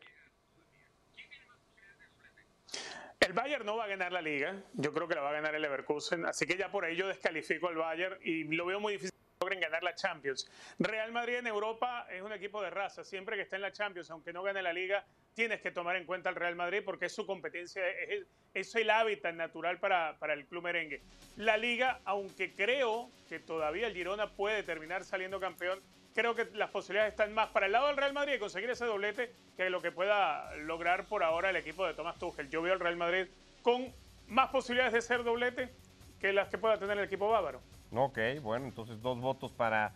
El 3.27 3.35
Bayern 3.35 3.65
no 3.65 3.77
va 3.77 3.85
a 3.85 3.87
ganar 3.87 4.13
la 4.13 4.21
liga. 4.21 4.61
Yo 4.75 4.93
creo 4.93 5.07
que 5.07 5.15
la 5.15 5.21
va 5.21 5.31
a 5.31 5.35
ganar 5.35 5.55
el 5.55 5.63
Leverkusen. 5.63 6.27
Así 6.27 6.45
que 6.45 6.57
ya 6.57 6.73
por 6.73 6.85
ahí 6.85 6.97
yo 6.97 7.07
descalifico 7.07 7.69
al 7.69 7.77
Bayern 7.77 8.19
y 8.21 8.45
lo 8.45 8.67
veo 8.67 8.81
muy 8.81 8.95
difícil 8.95 9.13
logren 9.41 9.61
ganar 9.61 9.83
la 9.83 9.95
Champions. 9.95 10.49
Real 10.79 11.11
Madrid 11.11 11.37
en 11.37 11.47
Europa 11.49 12.07
es 12.11 12.23
un 12.23 12.33
equipo 12.33 12.63
de 12.63 12.71
raza. 12.71 13.05
Siempre 13.05 13.37
que 13.37 13.43
está 13.43 13.57
en 13.57 13.63
la 13.63 13.73
Champions, 13.73 14.11
aunque 14.11 14.33
no 14.33 14.43
gane 14.43 14.63
la 14.63 14.73
Liga, 14.73 15.05
tienes 15.35 15.61
que 15.61 15.71
tomar 15.71 15.97
en 15.97 16.05
cuenta 16.05 16.29
al 16.29 16.37
Real 16.37 16.55
Madrid 16.55 16.83
porque 16.85 17.07
es 17.07 17.15
su 17.15 17.27
competencia, 17.27 17.83
es 18.55 18.75
el 18.75 18.91
hábitat 18.91 19.35
natural 19.35 19.79
para, 19.79 20.17
para 20.19 20.35
el 20.35 20.47
club 20.47 20.65
merengue. 20.65 21.03
La 21.37 21.57
Liga, 21.57 22.01
aunque 22.05 22.55
creo 22.55 23.11
que 23.29 23.41
todavía 23.41 23.89
el 23.89 23.95
Girona 23.95 24.31
puede 24.31 24.63
terminar 24.63 25.05
saliendo 25.05 25.41
campeón, 25.41 25.81
creo 26.15 26.35
que 26.35 26.47
las 26.55 26.71
posibilidades 26.71 27.13
están 27.13 27.33
más 27.33 27.49
para 27.51 27.67
el 27.67 27.73
lado 27.73 27.87
del 27.89 27.97
Real 27.97 28.13
Madrid 28.13 28.33
de 28.35 28.39
conseguir 28.39 28.71
ese 28.71 28.85
doblete 28.85 29.33
que 29.57 29.71
lo 29.71 29.81
que 29.81 29.93
pueda 29.93 30.55
lograr 30.57 31.07
por 31.07 31.23
ahora 31.23 31.51
el 31.51 31.57
equipo 31.57 31.87
de 31.87 31.95
Tomás 31.95 32.19
Tuchel. 32.19 32.49
Yo 32.51 32.63
veo 32.63 32.73
al 32.75 32.81
Real 32.81 32.97
Madrid 32.97 33.27
con 33.63 33.93
más 34.29 34.51
posibilidades 34.51 34.93
de 34.95 35.03
ser 35.03 35.25
doblete 35.25 35.71
que 36.21 36.33
las 36.33 36.49
que 36.49 36.59
pueda 36.59 36.79
tener 36.79 36.99
el 36.99 37.05
equipo 37.05 37.29
bávaro. 37.29 37.61
Ok, 37.95 38.19
bueno, 38.43 38.67
entonces 38.67 39.01
dos 39.03 39.19
votos 39.21 39.53
para 39.53 39.93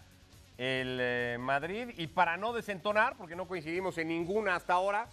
el 0.58 0.98
eh, 1.00 1.36
Madrid. 1.38 1.90
Y 1.96 2.06
para 2.08 2.36
no 2.36 2.52
desentonar, 2.52 3.16
porque 3.16 3.36
no 3.36 3.46
coincidimos 3.46 3.96
en 3.98 4.08
ninguna 4.08 4.56
hasta 4.56 4.74
ahora, 4.74 5.06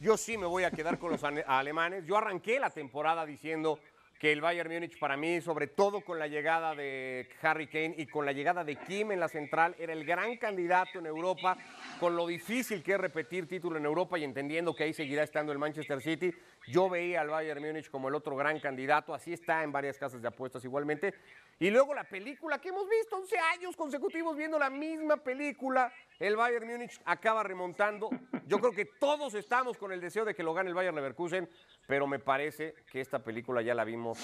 yo 0.00 0.16
sí 0.16 0.36
me 0.38 0.46
voy 0.46 0.64
a 0.64 0.70
quedar 0.70 0.98
con 0.98 1.10
los 1.10 1.22
ane- 1.24 1.44
alemanes. 1.48 2.04
Yo 2.06 2.16
arranqué 2.16 2.60
la 2.60 2.70
temporada 2.70 3.24
diciendo 3.26 3.78
que 4.18 4.32
el 4.32 4.40
Bayern 4.40 4.72
Múnich 4.72 4.98
para 4.98 5.16
mí, 5.16 5.40
sobre 5.40 5.68
todo 5.68 6.00
con 6.00 6.18
la 6.18 6.26
llegada 6.26 6.74
de 6.74 7.28
Harry 7.40 7.68
Kane 7.68 7.94
y 7.96 8.06
con 8.06 8.26
la 8.26 8.32
llegada 8.32 8.64
de 8.64 8.76
Kim 8.76 9.12
en 9.12 9.20
la 9.20 9.28
central, 9.28 9.76
era 9.78 9.92
el 9.92 10.04
gran 10.04 10.36
candidato 10.36 10.98
en 10.98 11.06
Europa, 11.06 11.56
con 12.00 12.16
lo 12.16 12.26
difícil 12.26 12.82
que 12.82 12.92
es 12.92 12.98
repetir 12.98 13.46
título 13.46 13.78
en 13.78 13.84
Europa 13.84 14.18
y 14.18 14.24
entendiendo 14.24 14.74
que 14.74 14.84
ahí 14.84 14.92
seguirá 14.92 15.22
estando 15.22 15.52
el 15.52 15.58
Manchester 15.58 16.00
City. 16.00 16.32
Yo 16.66 16.88
veía 16.90 17.20
al 17.20 17.28
Bayern 17.28 17.62
Múnich 17.62 17.90
como 17.90 18.08
el 18.08 18.14
otro 18.14 18.36
gran 18.36 18.60
candidato, 18.60 19.14
así 19.14 19.32
está 19.32 19.62
en 19.62 19.72
varias 19.72 19.96
casas 19.98 20.20
de 20.20 20.28
apuestas 20.28 20.64
igualmente. 20.64 21.14
Y 21.58 21.70
luego 21.70 21.94
la 21.94 22.04
película 22.04 22.60
que 22.60 22.68
hemos 22.68 22.88
visto 22.88 23.16
11 23.16 23.38
años 23.38 23.76
consecutivos 23.76 24.36
viendo 24.36 24.58
la 24.58 24.70
misma 24.70 25.16
película, 25.16 25.92
el 26.18 26.36
Bayern 26.36 26.68
Múnich 26.68 27.00
acaba 27.04 27.42
remontando. 27.42 28.10
Yo 28.46 28.58
creo 28.58 28.72
que 28.72 28.84
todos 28.84 29.34
estamos 29.34 29.78
con 29.78 29.92
el 29.92 30.00
deseo 30.00 30.24
de 30.24 30.34
que 30.34 30.42
lo 30.42 30.54
gane 30.54 30.68
el 30.68 30.74
Bayern 30.74 30.94
Leverkusen, 30.94 31.48
pero 31.86 32.06
me 32.06 32.18
parece 32.18 32.74
que 32.90 33.00
esta 33.00 33.18
película 33.18 33.62
ya 33.62 33.74
la 33.74 33.84
vimos 33.84 34.18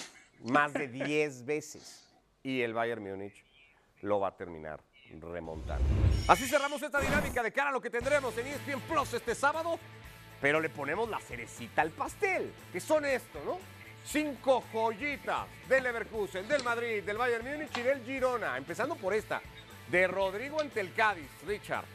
más 0.44 0.72
de 0.74 0.88
10 0.88 1.44
veces 1.44 2.14
y 2.42 2.60
el 2.60 2.74
Bayern 2.74 3.02
Múnich 3.02 3.44
lo 4.02 4.20
va 4.20 4.28
a 4.28 4.36
terminar 4.36 4.80
remontando. 5.20 5.84
Así 6.28 6.46
cerramos 6.46 6.82
esta 6.82 7.00
dinámica 7.00 7.42
de 7.42 7.52
cara 7.52 7.70
a 7.70 7.72
lo 7.72 7.80
que 7.80 7.90
tendremos 7.90 8.36
en 8.38 8.46
ESPN 8.46 8.80
Plus 8.80 9.14
este 9.14 9.34
sábado, 9.34 9.78
pero 10.40 10.60
le 10.60 10.68
ponemos 10.68 11.08
la 11.08 11.18
cerecita 11.18 11.82
al 11.82 11.90
pastel, 11.90 12.52
que 12.72 12.80
son 12.80 13.04
esto, 13.04 13.40
¿no? 13.44 13.58
Cinco 14.04 14.64
joyitas 14.72 15.46
del 15.68 15.82
Leverkusen, 15.82 16.46
del 16.46 16.62
Madrid, 16.62 17.02
del 17.02 17.16
Bayern 17.16 17.44
Múnich 17.44 17.76
y 17.78 17.82
del 17.82 18.04
Girona. 18.04 18.56
Empezando 18.58 18.96
por 18.96 19.14
esta, 19.14 19.40
de 19.88 20.06
Rodrigo 20.06 20.60
ante 20.60 20.80
el 20.80 20.92
Cádiz, 20.92 21.28
Richard. 21.46 21.86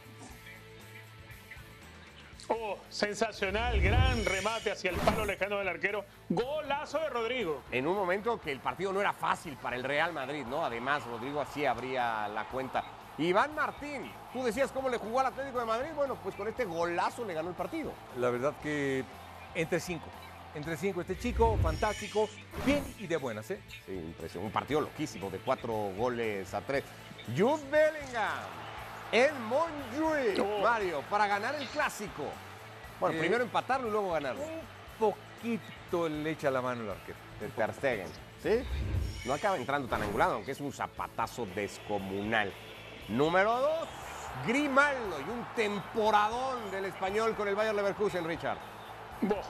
Oh, 2.52 2.80
sensacional, 2.89 3.80
gran 3.80 4.25
remate 4.25 4.71
hacia 4.71 4.89
el 4.89 4.97
palo 4.97 5.23
lejano 5.23 5.60
del 5.60 5.67
arquero. 5.67 6.04
Golazo 6.30 6.99
de 6.99 7.10
Rodrigo. 7.10 7.62
En 7.71 7.86
un 7.86 7.95
momento 7.95 8.41
que 8.41 8.52
el 8.52 8.60
partido 8.60 8.91
no 8.91 8.99
era 8.99 9.13
fácil 9.13 9.56
para 9.58 9.75
el 9.75 9.84
Real 9.84 10.13
Madrid, 10.13 10.43
¿no? 10.45 10.65
Además, 10.65 11.06
Rodrigo 11.06 11.41
así 11.41 11.67
abría 11.67 12.28
la 12.28 12.45
cuenta. 12.45 12.84
Iván 13.19 13.53
Martín, 13.53 14.10
tú 14.32 14.43
decías 14.43 14.71
cómo 14.71 14.88
le 14.89 14.97
jugó 14.97 15.19
al 15.19 15.27
Atlético 15.27 15.60
de 15.60 15.65
Madrid. 15.65 15.89
Bueno, 15.95 16.15
pues 16.23 16.36
con 16.36 16.47
este 16.47 16.65
golazo 16.65 17.25
le 17.25 17.34
ganó 17.34 17.49
el 17.49 17.55
partido. 17.55 17.91
La 18.17 18.29
verdad 18.29 18.53
que 18.63 19.03
entre 19.55 19.79
cinco. 19.79 20.08
Entre 20.55 20.77
cinco. 20.77 21.01
Este 21.01 21.17
chico, 21.17 21.58
fantástico, 21.62 22.29
bien 22.65 22.84
y 22.97 23.08
de 23.08 23.17
buenas, 23.17 23.51
¿eh? 23.51 23.60
Sí, 23.86 23.91
impresionante. 23.93 24.39
Un 24.39 24.51
partido 24.51 24.82
loquísimo 24.82 25.29
de 25.29 25.38
cuatro 25.39 25.73
goles 25.97 26.53
a 26.53 26.62
tres. 26.62 26.84
Jude 27.38 27.62
Bellingham, 27.69 28.39
el 29.12 29.34
Montjuic, 29.41 30.39
Oh. 30.41 30.62
Mario, 30.62 31.03
para 31.10 31.27
ganar 31.27 31.55
el 31.55 31.67
clásico. 31.67 32.23
Bueno, 32.99 33.15
Eh, 33.17 33.19
primero 33.19 33.43
empatarlo 33.43 33.89
y 33.89 33.91
luego 33.91 34.12
ganarlo. 34.12 34.41
Un 34.41 34.62
poquito 34.97 36.08
le 36.10 36.32
echa 36.32 36.49
la 36.49 36.62
mano 36.62 36.84
el 36.84 36.89
arquero. 36.91 37.17
De 37.39 37.47
Ter 37.49 37.73
Stegen, 37.73 38.08
¿sí? 38.41 38.63
No 39.25 39.34
acaba 39.34 39.58
entrando 39.58 39.88
tan 39.88 40.01
angulado, 40.01 40.36
aunque 40.36 40.51
es 40.51 40.60
un 40.62 40.71
zapatazo 40.73 41.45
descomunal. 41.53 42.51
Número 43.10 43.60
dos, 43.60 43.88
Grimaldo 44.45 45.19
y 45.19 45.30
un 45.30 45.45
temporadón 45.56 46.72
del 46.72 46.86
español 46.86 47.36
con 47.36 47.48
el 47.48 47.56
Bayern 47.56 47.76
Leverkusen, 47.76 48.26
Richard. 48.26 48.58
Boh. 49.22 49.41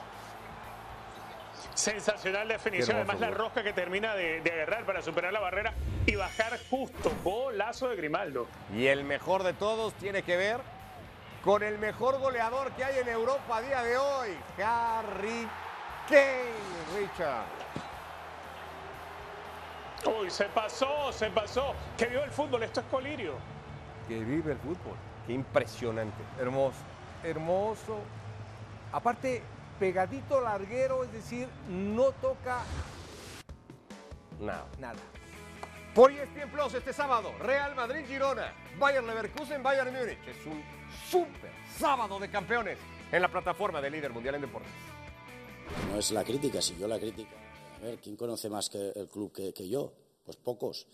Sensacional 1.74 2.48
definición. 2.48 2.96
Además, 2.96 3.20
la 3.20 3.30
rosca 3.30 3.62
que 3.62 3.72
termina 3.72 4.14
de, 4.14 4.40
de 4.40 4.52
agarrar 4.52 4.84
para 4.84 5.02
superar 5.02 5.32
la 5.32 5.40
barrera 5.40 5.74
y 6.06 6.16
bajar 6.16 6.58
justo. 6.68 7.12
Golazo 7.22 7.88
de 7.88 7.96
Grimaldo. 7.96 8.48
Y 8.74 8.86
el 8.86 9.04
mejor 9.04 9.42
de 9.42 9.52
todos 9.52 9.94
tiene 9.94 10.22
que 10.22 10.36
ver 10.36 10.60
con 11.44 11.62
el 11.62 11.78
mejor 11.78 12.18
goleador 12.18 12.72
que 12.72 12.84
hay 12.84 12.98
en 12.98 13.08
Europa 13.08 13.58
a 13.58 13.62
día 13.62 13.82
de 13.82 13.96
hoy, 13.96 14.36
Harry 14.62 15.48
Kane, 16.08 16.98
Richard. 16.98 17.59
Uy, 20.06 20.30
se 20.30 20.44
pasó, 20.46 21.12
se 21.12 21.28
pasó. 21.30 21.74
Que 21.96 22.06
vio 22.06 22.24
el 22.24 22.30
fútbol, 22.30 22.62
esto 22.62 22.80
es 22.80 22.86
colirio. 22.86 23.34
Que 24.08 24.18
vive 24.18 24.52
el 24.52 24.58
fútbol. 24.58 24.96
Qué 25.26 25.32
impresionante. 25.34 26.22
Hermoso, 26.38 26.78
hermoso. 27.22 27.98
Aparte, 28.92 29.42
pegadito 29.78 30.40
larguero, 30.40 31.04
es 31.04 31.12
decir, 31.12 31.48
no 31.68 32.12
toca 32.12 32.60
Nada. 34.40 34.64
nada. 34.78 34.98
Por 35.94 36.10
ESPN 36.12 36.50
Plus 36.50 36.74
este 36.74 36.92
sábado, 36.92 37.32
Real 37.40 37.74
Madrid 37.74 38.04
Girona, 38.06 38.52
Bayern 38.78 39.06
Leverkusen, 39.06 39.62
Bayern 39.62 39.92
Múnich. 39.92 40.18
Es 40.26 40.46
un 40.46 40.62
súper 41.10 41.50
sábado 41.78 42.18
de 42.18 42.30
campeones 42.30 42.78
en 43.12 43.20
la 43.22 43.28
plataforma 43.28 43.80
de 43.80 43.90
líder 43.90 44.12
mundial 44.12 44.36
en 44.36 44.40
deportes. 44.42 44.70
No 45.92 45.98
es 45.98 46.10
la 46.12 46.24
crítica, 46.24 46.62
si 46.62 46.76
yo 46.78 46.86
la 46.88 46.98
crítica. 46.98 47.34
¿Quién 48.02 48.16
conoce 48.16 48.48
más 48.48 48.68
que 48.68 48.92
el 48.94 49.08
club 49.08 49.32
que, 49.32 49.68
yo? 49.68 49.92
Pues 50.24 50.36
pocos. 50.36 50.86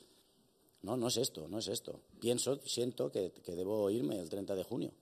No, 0.83 0.97
no 0.97 1.09
es 1.09 1.17
esto, 1.17 1.49
no 1.49 1.59
es 1.59 1.69
esto. 1.69 2.01
Pienso, 2.21 2.61
siento 2.65 3.11
que, 3.11 3.33
debo 3.47 3.91
irme 3.91 4.19
el 4.19 4.29
30 4.29 4.55
de 4.55 4.63
junio. 4.63 4.93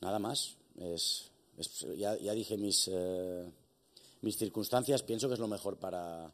Nada 0.00 0.18
más. 0.18 0.56
Es, 0.78 1.30
ya, 1.96 2.16
ya 2.16 2.32
dije 2.32 2.56
mis, 2.56 2.88
eh, 2.90 3.52
mis 4.22 4.36
circunstancias, 4.36 5.02
pienso 5.02 5.28
que 5.28 5.34
es 5.34 5.40
lo 5.40 5.48
mejor 5.48 5.76
para, 5.76 6.32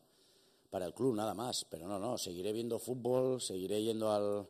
el 0.72 0.94
club, 0.94 1.16
nada 1.16 1.34
más. 1.34 1.64
Pero 1.64 1.88
no, 1.88 1.98
no, 1.98 2.16
seguiré 2.16 2.52
viendo 2.52 2.78
fútbol, 2.78 3.40
seguiré 3.40 3.82
yendo 3.82 4.12
al, 4.12 4.46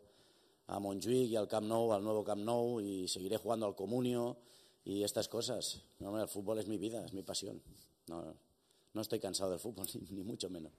a 0.66 0.78
Montjuic 0.78 1.30
y 1.30 1.36
al 1.36 1.48
Camp 1.48 1.66
Nou, 1.66 1.92
al 1.92 2.04
nuevo 2.04 2.22
Camp 2.22 2.42
Nou, 2.44 2.80
y 2.80 3.08
seguiré 3.08 3.38
jugando 3.38 3.66
al 3.66 3.74
Comunio 3.74 4.36
y 4.84 5.02
estas 5.02 5.28
cosas. 5.28 5.80
No, 5.98 6.20
el 6.20 6.28
fútbol 6.28 6.58
es 6.58 6.66
mi 6.66 6.76
vida, 6.76 7.04
es 7.04 7.12
mi 7.12 7.22
pasión. 7.22 7.62
No, 8.08 8.34
no 8.94 9.00
estoy 9.00 9.20
cansado 9.20 9.50
del 9.50 9.60
fútbol, 9.60 9.86
ni, 10.10 10.22
mucho 10.22 10.50
menos. 10.50 10.72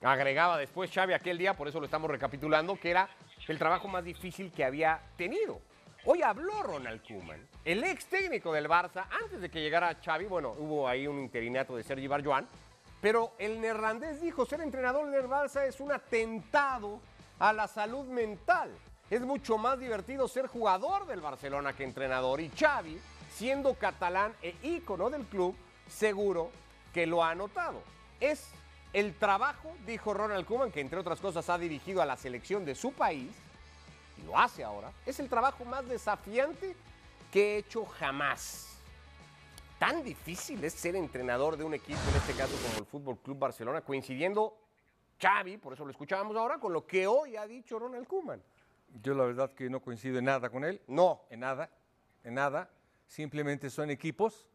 Agregaba 0.00 0.58
después 0.58 0.90
Xavi 0.90 1.12
aquel 1.12 1.38
día, 1.38 1.54
por 1.54 1.68
eso 1.68 1.78
lo 1.78 1.86
estamos 1.86 2.10
recapitulando, 2.10 2.76
que 2.76 2.90
era 2.90 3.08
el 3.46 3.58
trabajo 3.58 3.88
más 3.88 4.04
difícil 4.04 4.50
que 4.50 4.64
había 4.64 5.00
tenido. 5.16 5.60
Hoy 6.04 6.22
habló 6.22 6.62
Ronald 6.64 7.06
Koeman, 7.06 7.46
el 7.64 7.84
ex 7.84 8.06
técnico 8.06 8.52
del 8.52 8.68
Barça, 8.68 9.06
antes 9.22 9.40
de 9.40 9.48
que 9.48 9.60
llegara 9.60 10.00
Xavi, 10.04 10.24
bueno, 10.24 10.54
hubo 10.58 10.88
ahí 10.88 11.06
un 11.06 11.20
interinato 11.20 11.76
de 11.76 11.84
Sergi 11.84 12.08
Barjuan, 12.08 12.48
pero 13.00 13.34
el 13.38 13.60
neerlandés 13.60 14.20
dijo, 14.20 14.44
ser 14.44 14.60
entrenador 14.60 15.10
del 15.10 15.28
Barça 15.28 15.66
es 15.66 15.78
un 15.78 15.92
atentado 15.92 17.00
a 17.38 17.52
la 17.52 17.68
salud 17.68 18.06
mental. 18.06 18.70
Es 19.10 19.20
mucho 19.20 19.58
más 19.58 19.78
divertido 19.78 20.26
ser 20.26 20.46
jugador 20.46 21.06
del 21.06 21.20
Barcelona 21.20 21.72
que 21.72 21.84
entrenador. 21.84 22.40
Y 22.40 22.48
Xavi, 22.48 22.98
siendo 23.30 23.74
catalán 23.74 24.32
e 24.40 24.54
ícono 24.62 25.10
del 25.10 25.26
club, 25.26 25.54
seguro 25.88 26.50
que 26.92 27.06
lo 27.06 27.24
ha 27.24 27.34
notado. 27.34 27.82
Es 28.20 28.50
el 28.92 29.14
trabajo, 29.14 29.72
dijo 29.86 30.12
Ronald 30.12 30.46
Koeman, 30.46 30.70
que 30.70 30.80
entre 30.80 30.98
otras 30.98 31.20
cosas 31.20 31.48
ha 31.48 31.58
dirigido 31.58 32.02
a 32.02 32.06
la 32.06 32.16
selección 32.16 32.64
de 32.64 32.74
su 32.74 32.92
país, 32.92 33.32
y 34.18 34.26
lo 34.26 34.38
hace 34.38 34.62
ahora, 34.62 34.92
es 35.06 35.18
el 35.18 35.28
trabajo 35.28 35.64
más 35.64 35.88
desafiante 35.88 36.76
que 37.30 37.54
he 37.54 37.58
hecho 37.58 37.84
jamás. 37.86 38.68
Tan 39.78 40.04
difícil 40.04 40.62
es 40.62 40.74
ser 40.74 40.94
entrenador 40.94 41.56
de 41.56 41.64
un 41.64 41.74
equipo, 41.74 42.00
en 42.10 42.16
este 42.16 42.34
caso 42.34 42.54
como 42.66 42.78
el 42.78 42.86
Fútbol 42.86 43.18
Club 43.18 43.38
Barcelona, 43.38 43.80
coincidiendo 43.80 44.56
Xavi, 45.20 45.56
por 45.56 45.72
eso 45.72 45.84
lo 45.84 45.90
escuchábamos 45.90 46.36
ahora, 46.36 46.58
con 46.58 46.72
lo 46.72 46.86
que 46.86 47.06
hoy 47.06 47.36
ha 47.36 47.46
dicho 47.46 47.78
Ronald 47.78 48.06
Koeman. 48.06 48.42
Yo 49.00 49.14
la 49.14 49.24
verdad 49.24 49.52
que 49.52 49.70
no 49.70 49.80
coincido 49.80 50.18
en 50.18 50.26
nada 50.26 50.50
con 50.50 50.64
él. 50.64 50.80
No. 50.86 51.22
En 51.30 51.40
nada, 51.40 51.70
en 52.24 52.34
nada. 52.34 52.68
Simplemente 53.06 53.70
son 53.70 53.90
equipos 53.90 54.46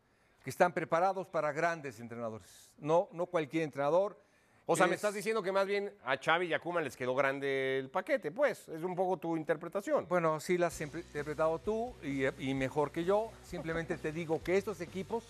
que 0.47 0.51
están 0.51 0.71
preparados 0.71 1.27
para 1.27 1.51
grandes 1.51 1.99
entrenadores. 1.99 2.71
No, 2.77 3.09
no 3.11 3.25
cualquier 3.25 3.63
entrenador. 3.63 4.17
O 4.65 4.77
sea, 4.77 4.87
me 4.87 4.93
Es- 4.93 4.99
estás 4.99 5.13
diciendo 5.13 5.43
que 5.43 5.51
más 5.51 5.67
bien 5.67 5.93
a 6.05 6.15
Xavi 6.15 6.45
y 6.47 6.53
a 6.53 6.61
les 6.81 6.95
quedó 6.95 7.13
grande 7.15 7.77
el 7.79 7.89
paquete, 7.89 8.31
pues, 8.31 8.69
es 8.69 8.81
un 8.81 8.95
poco 8.95 9.17
tu 9.17 9.35
interpretación. 9.35 10.05
Bueno, 10.07 10.39
sí 10.39 10.57
las 10.57 10.73
has 10.73 10.79
interpretado 10.79 11.59
tú 11.59 11.93
y, 12.01 12.23
y 12.49 12.53
mejor 12.53 12.93
que 12.93 13.03
yo. 13.03 13.29
Simplemente 13.43 13.97
te 13.97 14.13
digo 14.13 14.41
que 14.41 14.55
estos 14.55 14.79
equipos 14.79 15.25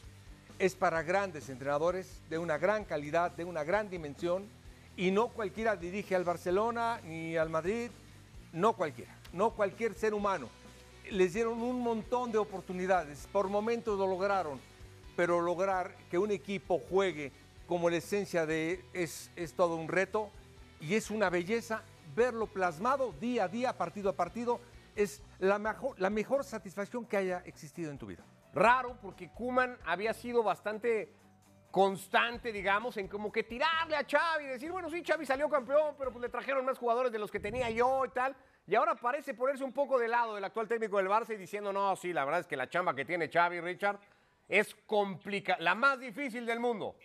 es 0.60 0.76
para 0.76 1.02
grandes 1.02 1.50
entrenadores 1.50 2.22
de 2.30 2.38
una 2.38 2.60
gran 2.60 2.86
calidad, 2.86 3.32
de 3.32 3.44
una 3.44 3.64
gran 3.64 3.90
dimensión. 3.90 4.48
Y 4.98 5.10
no 5.10 5.30
cualquiera 5.30 5.76
dirige 5.76 6.16
al 6.16 6.26
Barcelona 6.26 7.02
ni 7.06 7.36
al 7.38 7.50
Madrid. 7.50 7.90
no 8.54 8.74
cualquiera, 8.74 9.18
no 9.34 9.50
cualquier 9.56 9.96
ser 9.96 10.14
humano. 10.14 10.48
Les 11.10 11.34
dieron 11.34 11.60
un 11.60 11.80
montón 11.82 12.32
de 12.32 12.38
oportunidades, 12.38 13.28
por 13.32 13.48
momentos 13.50 13.98
lo 13.98 14.06
lograron, 14.06 14.60
pero 15.18 15.42
lograr 15.42 15.98
que 16.10 16.18
un 16.18 16.32
equipo 16.32 16.80
juegue 16.80 17.34
como 17.68 17.90
la 17.90 17.98
esencia 17.98 18.46
de 18.46 18.86
es, 18.94 19.32
es 19.36 19.54
todo 19.54 19.76
un 19.76 19.90
reto 19.90 20.30
y 20.80 20.94
es 20.94 21.12
una 21.12 21.30
belleza 21.30 21.84
verlo 22.16 22.46
plasmado 22.48 23.12
día 23.20 23.46
a 23.46 23.48
día, 23.48 23.78
partido 23.78 24.12
a 24.12 24.14
partido, 24.14 24.62
es 24.96 25.22
la 25.40 25.60
mejor, 25.60 26.00
la 26.00 26.10
mejor 26.10 26.44
satisfacción 26.44 27.06
que 27.06 27.18
haya 27.18 27.42
existido 27.46 27.92
en 27.92 27.98
tu 27.98 28.06
vida. 28.06 28.24
Raro, 28.54 28.98
porque 29.02 29.30
Kuman 29.30 29.78
había 29.86 30.14
sido 30.14 30.44
bastante 30.44 31.12
constante, 31.72 32.52
digamos, 32.52 32.96
en 32.98 33.08
como 33.08 33.32
que 33.32 33.44
tirarle 33.44 33.96
a 33.96 34.06
Xavi, 34.08 34.46
decir, 34.46 34.72
bueno, 34.72 34.90
sí, 34.90 35.04
Xavi 35.06 35.26
salió 35.26 35.50
campeón, 35.50 35.96
pero 35.98 36.12
pues 36.12 36.22
le 36.22 36.30
trajeron 36.30 36.64
más 36.64 36.78
jugadores 36.78 37.12
de 37.12 37.20
los 37.20 37.30
que 37.30 37.40
tenía 37.40 37.70
yo 37.70 38.06
y 38.06 38.10
tal. 38.10 38.36
Y 38.66 38.76
ahora 38.76 38.96
parece 38.96 39.34
ponerse 39.34 39.64
un 39.64 39.74
poco 39.74 39.98
de 39.98 40.08
lado 40.08 40.36
del 40.36 40.44
actual 40.44 40.68
técnico 40.68 40.98
del 40.98 41.08
Barça 41.08 41.34
y 41.34 41.38
diciendo, 41.38 41.74
no, 41.74 41.96
sí, 41.96 42.14
la 42.14 42.26
verdad 42.26 42.42
es 42.42 42.48
que 42.48 42.58
la 42.58 42.70
chamba 42.70 42.96
que 42.96 43.06
tiene 43.06 43.30
Xavi, 43.30 43.62
Richard, 43.62 44.00
es 44.48 44.74
complicada, 44.86 45.60
la 45.62 45.76
más 45.76 46.00
difícil 46.00 46.46
del 46.46 46.60
mundo. 46.60 46.96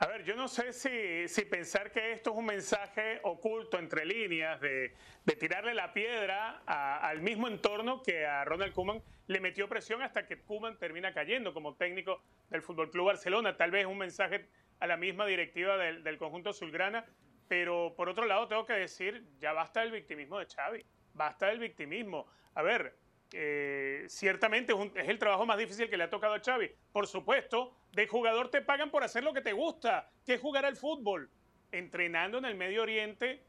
A 0.00 0.06
ver, 0.06 0.24
yo 0.24 0.34
no 0.34 0.48
sé 0.48 0.72
si, 0.72 1.28
si, 1.28 1.44
pensar 1.44 1.90
que 1.92 2.12
esto 2.12 2.30
es 2.30 2.36
un 2.36 2.46
mensaje 2.46 3.20
oculto 3.22 3.78
entre 3.78 4.04
líneas 4.04 4.60
de, 4.60 4.92
de 5.24 5.36
tirarle 5.36 5.72
la 5.72 5.92
piedra 5.92 6.62
al 6.66 7.22
mismo 7.22 7.46
entorno 7.46 8.02
que 8.02 8.26
a 8.26 8.44
Ronald 8.44 8.72
Koeman 8.72 9.02
le 9.28 9.40
metió 9.40 9.68
presión 9.68 10.02
hasta 10.02 10.26
que 10.26 10.42
Koeman 10.42 10.78
termina 10.78 11.14
cayendo 11.14 11.54
como 11.54 11.76
técnico 11.76 12.22
del 12.50 12.62
Fútbol 12.62 12.90
Club 12.90 13.06
Barcelona. 13.06 13.56
Tal 13.56 13.70
vez 13.70 13.86
un 13.86 13.98
mensaje 13.98 14.48
a 14.80 14.86
la 14.88 14.96
misma 14.96 15.26
directiva 15.26 15.76
del, 15.76 16.02
del 16.02 16.18
conjunto 16.18 16.50
azulgrana, 16.50 17.06
pero 17.46 17.94
por 17.96 18.08
otro 18.08 18.26
lado 18.26 18.48
tengo 18.48 18.66
que 18.66 18.74
decir, 18.74 19.24
ya 19.38 19.52
basta 19.52 19.80
del 19.80 19.92
victimismo 19.92 20.40
de 20.40 20.46
Xavi, 20.46 20.84
basta 21.14 21.46
del 21.46 21.60
victimismo. 21.60 22.26
A 22.54 22.62
ver, 22.62 22.96
eh, 23.32 24.04
ciertamente 24.08 24.72
es, 24.94 25.08
el 25.08 25.18
trabajo 25.18 25.46
más 25.46 25.58
difícil 25.58 25.88
que 25.88 25.96
le 25.96 26.04
ha 26.04 26.10
tocado 26.10 26.34
a 26.34 26.40
Xavi. 26.40 26.70
Por 26.92 27.06
supuesto, 27.06 27.76
de 27.92 28.06
jugador 28.06 28.50
te 28.50 28.60
pagan 28.60 28.90
por 28.90 29.02
hacer 29.02 29.24
lo 29.24 29.32
que 29.32 29.40
te 29.40 29.52
gusta, 29.52 30.08
que 30.24 30.34
es 30.34 30.40
jugar 30.40 30.64
al 30.64 30.76
fútbol. 30.76 31.30
Entrenando 31.72 32.38
en 32.38 32.44
el 32.44 32.54
Medio 32.54 32.82
Oriente, 32.82 33.42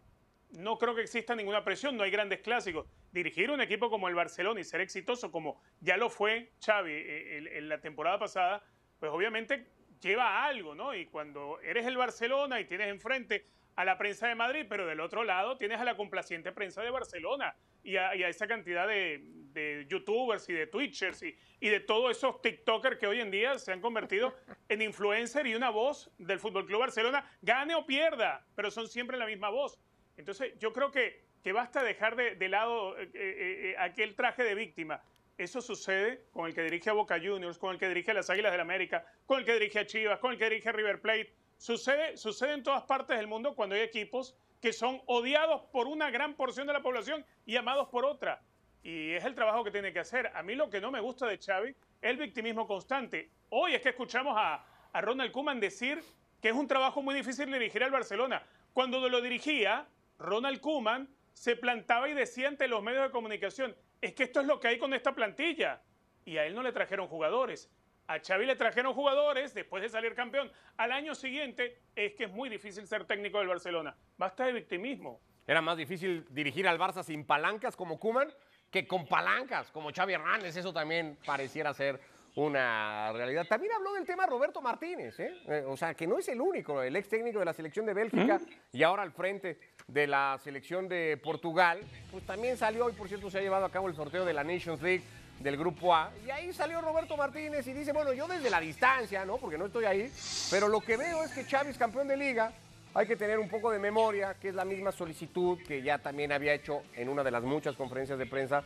no 0.52 0.78
creo 0.78 0.96
que 0.96 1.02
exista 1.02 1.36
ninguna 1.36 1.64
presión, 1.64 1.96
no 1.98 2.04
hay 2.04 2.12
grandes 2.12 2.42
clásicos. 2.42 2.88
Dirigir 3.12 3.52
un 3.52 3.62
equipo 3.62 3.90
como 3.90 4.08
el 4.08 4.16
Barcelona 4.16 4.60
y 4.60 4.64
ser 4.64 4.82
exitoso 4.82 5.32
como 5.32 5.62
ya 5.82 5.98
lo 5.98 6.10
fue 6.10 6.52
Xavi 6.66 6.92
eh, 6.92 7.38
en, 7.38 7.48
en 7.48 7.70
la 7.70 7.80
temporada 7.80 8.18
pasada, 8.18 8.64
pues 9.00 9.12
obviamente 9.12 9.68
lleva 10.02 10.30
a 10.30 10.46
algo, 10.46 10.74
¿no? 10.74 10.96
Y 10.96 11.06
cuando 11.06 11.60
eres 11.62 11.86
el 11.86 11.98
Barcelona 11.98 12.60
y 12.60 12.66
tienes 12.66 12.88
enfrente 12.88 13.46
a 13.76 13.86
la 13.86 13.98
prensa 13.98 14.28
de 14.28 14.36
Madrid, 14.36 14.66
pero 14.68 14.88
del 14.88 15.00
otro 15.00 15.24
lado 15.24 15.58
tienes 15.58 15.80
a 15.80 15.84
la 15.84 15.96
complaciente 15.96 16.52
prensa 16.52 16.82
de 16.82 16.90
Barcelona 16.90 17.56
y 17.84 17.98
a 17.98 18.14
esa 18.14 18.48
cantidad 18.48 18.88
de, 18.88 19.22
de, 19.56 19.88
youtubers 19.90 20.48
y 20.50 20.54
de 20.54 20.68
twitchers 20.68 21.24
y, 21.24 21.36
y, 21.60 21.70
de 21.70 21.80
todos 21.80 22.16
esos 22.16 22.40
tiktokers 22.42 23.00
que 23.00 23.08
hoy 23.08 23.22
en 23.22 23.32
día 23.32 23.58
se 23.58 23.72
han 23.72 23.82
convertido 23.82 24.36
en 24.70 24.84
influencer 24.84 25.48
y 25.48 25.56
una 25.56 25.72
voz 25.72 26.12
del 26.20 26.40
Fútbol 26.40 26.68
Club 26.68 26.82
Barcelona, 26.82 27.28
gane 27.42 27.74
o 27.74 27.86
pierda, 27.88 28.46
pero 28.56 28.70
son 28.70 28.88
siempre 28.88 29.18
la 29.18 29.26
misma 29.26 29.50
voz. 29.50 29.80
Entonces 30.18 30.54
yo 30.60 30.72
creo 30.72 30.92
que, 30.92 31.24
que 31.44 31.52
basta 31.52 31.82
dejar 31.82 32.16
de, 32.16 32.36
de 32.36 32.50
lado 32.50 32.96
eh, 33.00 33.10
eh, 33.16 33.76
aquel 33.80 34.16
traje 34.16 34.44
de 34.44 34.54
víctima. 34.54 35.02
Eso 35.38 35.60
sucede 35.60 36.26
con 36.32 36.46
el 36.46 36.54
que 36.54 36.62
dirige 36.62 36.92
a 36.92 36.94
Boca 36.94 37.20
Juniors, 37.20 37.58
con 37.58 37.72
el 37.74 37.80
que 37.80 37.88
dirige 37.88 38.12
a 38.12 38.14
las 38.14 38.30
Águilas 38.30 38.52
del 38.52 38.62
América, 38.62 39.06
con 39.26 39.40
el 39.40 39.46
que 39.46 39.54
dirige 39.54 39.80
a 39.80 39.86
Chivas, 39.86 40.20
con 40.20 40.32
el 40.32 40.38
que 40.38 40.46
dirige 40.46 40.70
a 40.70 40.72
River 40.72 41.02
Plate 41.02 41.34
Sucede, 41.58 42.18
sucede 42.18 42.54
en 42.54 42.64
todas 42.64 42.84
partes 42.84 43.18
del 43.18 43.28
mundo 43.28 43.56
cuando 43.56 43.76
hay 43.76 43.82
equipos 43.82 44.36
que 44.62 44.74
son 44.74 45.02
odiados 45.06 45.62
por 45.72 45.88
una 45.88 46.10
gran 46.10 46.36
porción 46.36 46.68
de 46.68 46.74
la 46.74 46.82
población 46.82 47.26
y 47.46 47.56
amados 47.56 47.88
por 47.90 48.06
otra. 48.06 48.42
Y 48.86 49.14
es 49.14 49.26
el 49.26 49.34
trabajo 49.34 49.64
que 49.64 49.72
tiene 49.72 49.92
que 49.92 49.98
hacer. 49.98 50.32
A 50.36 50.44
mí 50.44 50.54
lo 50.54 50.70
que 50.70 50.80
no 50.80 50.92
me 50.92 51.00
gusta 51.00 51.26
de 51.26 51.40
Xavi 51.40 51.70
es 51.70 51.76
el 52.02 52.18
victimismo 52.18 52.68
constante. 52.68 53.32
Hoy 53.50 53.74
es 53.74 53.82
que 53.82 53.90
escuchamos 53.90 54.36
a, 54.38 54.64
Ronald 55.02 55.32
Koeman 55.32 55.60
decir 55.60 56.04
que 56.40 56.50
es 56.50 56.56
un 56.56 56.68
trabajo 56.68 57.02
muy 57.02 57.16
difícil 57.16 57.52
dirigir 57.52 57.84
al 57.84 57.90
Barcelona. 57.90 58.44
Cuando 58.74 59.10
lo 59.10 59.22
dirigía, 59.22 59.88
Ronald 60.20 60.62
Koeman 60.62 61.10
se 61.34 61.56
plantaba 61.56 62.08
y 62.10 62.14
decía 62.14 62.48
ante 62.48 62.68
los 62.68 62.84
medios 62.84 63.06
de 63.06 63.10
comunicación, 63.10 63.76
es 64.02 64.14
que 64.14 64.22
esto 64.22 64.42
es 64.42 64.46
lo 64.46 64.60
que 64.60 64.68
hay 64.68 64.78
con 64.78 64.94
esta 64.94 65.16
plantilla. 65.16 65.82
Y 66.24 66.38
a 66.38 66.46
él 66.46 66.54
no 66.54 66.62
le 66.62 66.72
trajeron 66.72 67.08
jugadores. 67.08 67.72
A 68.06 68.20
Xavi 68.20 68.46
le 68.46 68.56
trajeron 68.56 68.94
jugadores 68.94 69.56
después 69.56 69.82
de 69.82 69.90
salir 69.90 70.14
campeón. 70.14 70.52
Al 70.78 70.92
año 70.92 71.16
siguiente 71.16 71.80
es 71.96 72.14
que 72.14 72.26
es 72.26 72.32
muy 72.32 72.50
difícil 72.50 72.86
ser 72.86 73.06
técnico 73.06 73.40
del 73.40 73.48
Barcelona. 73.48 73.98
Basta 74.16 74.46
de 74.46 74.54
victimismo. 74.54 75.22
Era 75.48 75.62
más 75.62 75.76
difícil 75.76 76.26
dirigir 76.30 76.68
al 76.68 76.80
Barça 76.80 77.04
sin 77.04 77.26
palancas 77.26 77.76
como 77.76 78.00
Kuman 78.00 78.32
que 78.72 78.88
con 78.88 79.08
palancas 79.08 79.72
como 79.72 79.92
Xavi 79.92 80.14
Hernández. 80.14 80.56
Eso 80.58 80.74
también 80.74 81.18
pareciera 81.26 81.74
ser 81.74 82.00
una 82.36 83.12
realidad. 83.14 83.46
También 83.48 83.72
habló 83.74 83.94
del 83.94 84.06
tema 84.06 84.26
Roberto 84.26 84.62
Martínez, 84.62 85.20
¿eh? 85.20 85.34
Eh, 85.48 85.64
o 85.68 85.78
sea, 85.78 85.94
que 85.94 86.06
no 86.06 86.20
es 86.20 86.28
el 86.28 86.42
único, 86.42 86.82
el 86.82 86.96
ex 86.96 87.08
técnico 87.08 87.40
de 87.40 87.46
la 87.46 87.54
selección 87.54 87.86
de 87.86 87.94
Bélgica 87.94 88.40
¿Mm? 88.40 88.78
y 88.78 88.84
ahora 88.84 89.04
al 89.04 89.12
frente 89.12 89.58
de 89.88 90.08
la 90.08 90.38
selección 90.44 90.90
de 90.90 91.18
Portugal, 91.24 91.80
pues 92.12 92.26
también 92.26 92.58
salió 92.58 92.90
y 92.90 92.94
por 92.94 93.08
cierto 93.08 93.30
se 93.30 93.40
ha 93.40 93.42
llevado 93.42 93.66
a 93.66 93.72
cabo 93.72 93.88
el 93.88 93.96
sorteo 93.96 94.26
de 94.26 94.34
la 94.34 94.44
Nations 94.44 94.82
League 94.82 95.04
del 95.40 95.58
grupo 95.58 95.96
A. 95.96 96.12
Y 96.26 96.30
ahí 96.30 96.54
salió 96.54 96.82
Roberto 96.82 97.16
Martínez 97.16 97.66
y 97.68 97.74
dice, 97.74 97.94
bueno, 97.94 98.14
yo 98.14 98.28
desde 98.28 98.50
la 98.50 98.60
distancia, 98.60 99.26
¿no? 99.26 99.38
Porque 99.38 99.58
no 99.58 99.68
estoy 99.68 99.86
ahí, 99.86 100.12
pero 100.50 100.68
lo 100.68 100.82
que 100.82 100.98
veo 100.98 101.24
es 101.24 101.32
que 101.32 101.44
Xavi 101.44 101.70
es 101.70 101.78
campeón 101.78 102.08
de 102.08 102.18
liga. 102.18 102.52
Hay 102.98 103.06
que 103.06 103.18
tener 103.18 103.40
un 103.40 103.50
poco 103.50 103.72
de 103.72 103.78
memoria, 103.78 104.36
que 104.36 104.48
es 104.48 104.56
la 104.56 104.64
misma 104.64 104.94
solicitud 104.94 105.60
que 105.68 105.82
ya 105.82 105.98
también 105.98 106.32
había 106.32 106.54
hecho 106.54 106.82
en 106.94 107.10
una 107.10 107.26
de 107.26 107.32
las 107.32 107.44
muchas 107.44 107.76
conferencias 107.76 108.18
de 108.18 108.26
prensa 108.26 108.64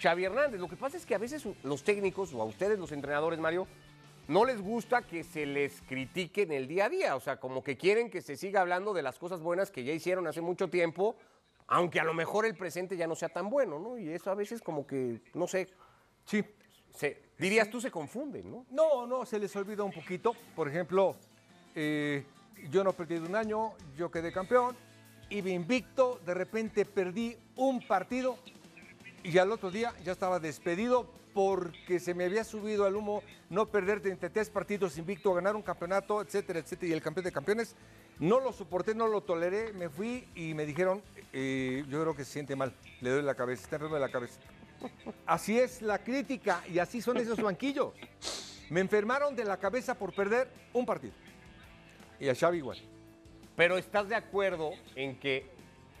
Xavi 0.00 0.24
Hernández. 0.24 0.60
Lo 0.60 0.68
que 0.68 0.76
pasa 0.76 0.96
es 0.96 1.04
que 1.04 1.16
a 1.16 1.18
veces 1.18 1.44
los 1.64 1.82
técnicos 1.82 2.32
o 2.32 2.40
a 2.40 2.44
ustedes 2.44 2.78
los 2.78 2.92
entrenadores, 2.92 3.40
Mario, 3.40 3.66
no 4.28 4.44
les 4.44 4.60
gusta 4.60 5.02
que 5.02 5.24
se 5.24 5.46
les 5.46 5.82
critique 5.82 6.42
en 6.42 6.52
el 6.52 6.68
día 6.68 6.84
a 6.84 6.88
día. 6.88 7.16
O 7.16 7.20
sea, 7.20 7.40
como 7.40 7.64
que 7.64 7.76
quieren 7.76 8.08
que 8.08 8.22
se 8.22 8.36
siga 8.36 8.60
hablando 8.60 8.94
de 8.94 9.02
las 9.02 9.18
cosas 9.18 9.40
buenas 9.40 9.72
que 9.72 9.82
ya 9.82 9.92
hicieron 9.92 10.28
hace 10.28 10.40
mucho 10.40 10.70
tiempo, 10.70 11.16
aunque 11.66 11.98
a 11.98 12.04
lo 12.04 12.14
mejor 12.14 12.46
el 12.46 12.54
presente 12.54 12.96
ya 12.96 13.08
no 13.08 13.16
sea 13.16 13.30
tan 13.30 13.50
bueno, 13.50 13.80
¿no? 13.80 13.98
Y 13.98 14.10
eso 14.10 14.30
a 14.30 14.36
veces 14.36 14.62
como 14.62 14.86
que, 14.86 15.20
no 15.34 15.48
sé, 15.48 15.68
Sí. 16.24 16.44
Se, 16.94 17.22
dirías 17.38 17.70
tú 17.70 17.80
se 17.80 17.90
confunden, 17.90 18.50
¿no? 18.50 18.66
No, 18.70 19.06
no, 19.06 19.24
se 19.24 19.38
les 19.38 19.56
olvida 19.56 19.82
un 19.82 19.92
poquito. 19.92 20.34
Por 20.54 20.68
ejemplo, 20.68 21.16
eh, 21.74 22.22
yo 22.70 22.84
no 22.84 22.92
perdí 22.92 23.16
un 23.16 23.36
año, 23.36 23.72
yo 23.96 24.10
quedé 24.10 24.32
campeón, 24.32 24.76
iba 25.30 25.50
invicto, 25.50 26.20
de 26.26 26.34
repente 26.34 26.84
perdí 26.84 27.36
un 27.56 27.86
partido 27.86 28.36
y 29.22 29.38
al 29.38 29.52
otro 29.52 29.70
día 29.70 29.92
ya 30.04 30.12
estaba 30.12 30.40
despedido 30.40 31.08
porque 31.34 31.98
se 31.98 32.14
me 32.14 32.24
había 32.24 32.44
subido 32.44 32.84
al 32.84 32.96
humo 32.96 33.22
no 33.48 33.66
perder 33.66 34.00
33 34.00 34.50
partidos 34.50 34.98
invicto, 34.98 35.32
ganar 35.32 35.56
un 35.56 35.62
campeonato, 35.62 36.20
etcétera, 36.20 36.58
etcétera, 36.58 36.90
y 36.90 36.92
el 36.92 37.02
campeón 37.02 37.24
de 37.24 37.32
campeones. 37.32 37.74
No 38.18 38.40
lo 38.40 38.52
soporté, 38.52 38.94
no 38.94 39.08
lo 39.08 39.22
toleré, 39.22 39.72
me 39.72 39.88
fui 39.88 40.28
y 40.34 40.54
me 40.54 40.66
dijeron, 40.66 41.02
eh, 41.32 41.84
yo 41.88 42.02
creo 42.02 42.14
que 42.14 42.24
se 42.24 42.32
siente 42.32 42.54
mal, 42.54 42.74
le 43.00 43.10
doy 43.10 43.22
la 43.22 43.34
cabeza, 43.34 43.62
está 43.62 43.76
enfermo 43.76 43.94
de 43.94 44.00
la 44.00 44.10
cabeza. 44.10 44.38
Así 45.26 45.58
es 45.58 45.80
la 45.80 45.98
crítica 45.98 46.62
y 46.68 46.78
así 46.78 47.00
son 47.00 47.16
esos 47.16 47.40
banquillos. 47.40 47.92
Me 48.70 48.80
enfermaron 48.80 49.34
de 49.34 49.44
la 49.44 49.56
cabeza 49.56 49.94
por 49.94 50.14
perder 50.14 50.48
un 50.72 50.84
partido. 50.84 51.14
Y 52.22 52.28
a 52.28 52.36
Xavi 52.36 52.58
igual. 52.58 52.78
Pero 53.56 53.76
estás 53.76 54.08
de 54.08 54.14
acuerdo 54.14 54.70
en 54.94 55.18
que 55.18 55.44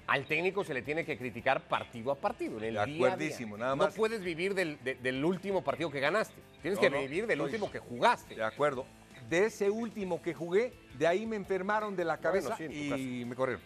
al 0.06 0.24
técnico 0.24 0.62
se 0.62 0.72
le 0.72 0.82
tiene 0.82 1.04
que 1.04 1.18
criticar 1.18 1.62
partido 1.62 2.12
a 2.12 2.14
partido. 2.14 2.58
En 2.58 2.64
el 2.64 2.74
de 2.74 2.80
acuerdísimo, 2.80 3.56
día 3.56 3.64
a 3.64 3.66
nada 3.66 3.74
día. 3.74 3.84
más. 3.84 3.94
No 3.94 3.96
puedes 3.96 4.22
vivir 4.22 4.54
del, 4.54 4.78
de, 4.84 4.94
del, 4.94 5.24
último 5.24 5.64
partido 5.64 5.90
que 5.90 5.98
ganaste. 5.98 6.40
Tienes 6.60 6.78
no, 6.78 6.80
que 6.80 6.90
no, 6.90 7.00
vivir 7.00 7.26
del 7.26 7.40
último 7.40 7.72
que 7.72 7.80
jugaste. 7.80 8.36
De 8.36 8.44
acuerdo. 8.44 8.86
De 9.28 9.46
ese 9.46 9.68
último 9.68 10.22
que 10.22 10.32
jugué, 10.32 10.72
de 10.96 11.08
ahí 11.08 11.26
me 11.26 11.34
enfermaron 11.34 11.96
de 11.96 12.04
la 12.04 12.18
cabeza 12.18 12.54
bueno, 12.56 12.72
sí, 12.72 13.20
y 13.20 13.24
me 13.24 13.34
corrieron. 13.34 13.64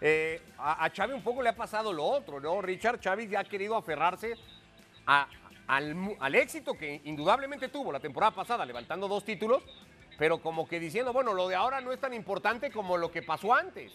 Eh, 0.00 0.42
a, 0.58 0.84
a, 0.84 0.90
Xavi 0.90 1.12
un 1.12 1.22
poco 1.22 1.40
le 1.40 1.50
ha 1.50 1.56
pasado 1.56 1.92
lo 1.92 2.04
otro, 2.04 2.40
¿no? 2.40 2.60
Richard 2.62 3.00
Xavi 3.00 3.28
ya 3.28 3.40
ha 3.40 3.44
querido 3.44 3.76
aferrarse 3.76 4.34
a, 5.06 5.28
al, 5.68 6.16
al, 6.18 6.34
éxito 6.34 6.74
que 6.74 7.00
indudablemente 7.04 7.68
tuvo 7.68 7.92
la 7.92 8.00
temporada 8.00 8.34
pasada, 8.34 8.66
levantando 8.66 9.06
dos 9.06 9.24
títulos, 9.24 9.62
pero 10.22 10.38
como 10.38 10.68
que 10.68 10.78
diciendo, 10.78 11.12
bueno, 11.12 11.34
lo 11.34 11.48
de 11.48 11.56
ahora 11.56 11.80
no 11.80 11.90
es 11.90 11.98
tan 11.98 12.14
importante 12.14 12.70
como 12.70 12.96
lo 12.96 13.10
que 13.10 13.22
pasó 13.22 13.52
antes. 13.52 13.92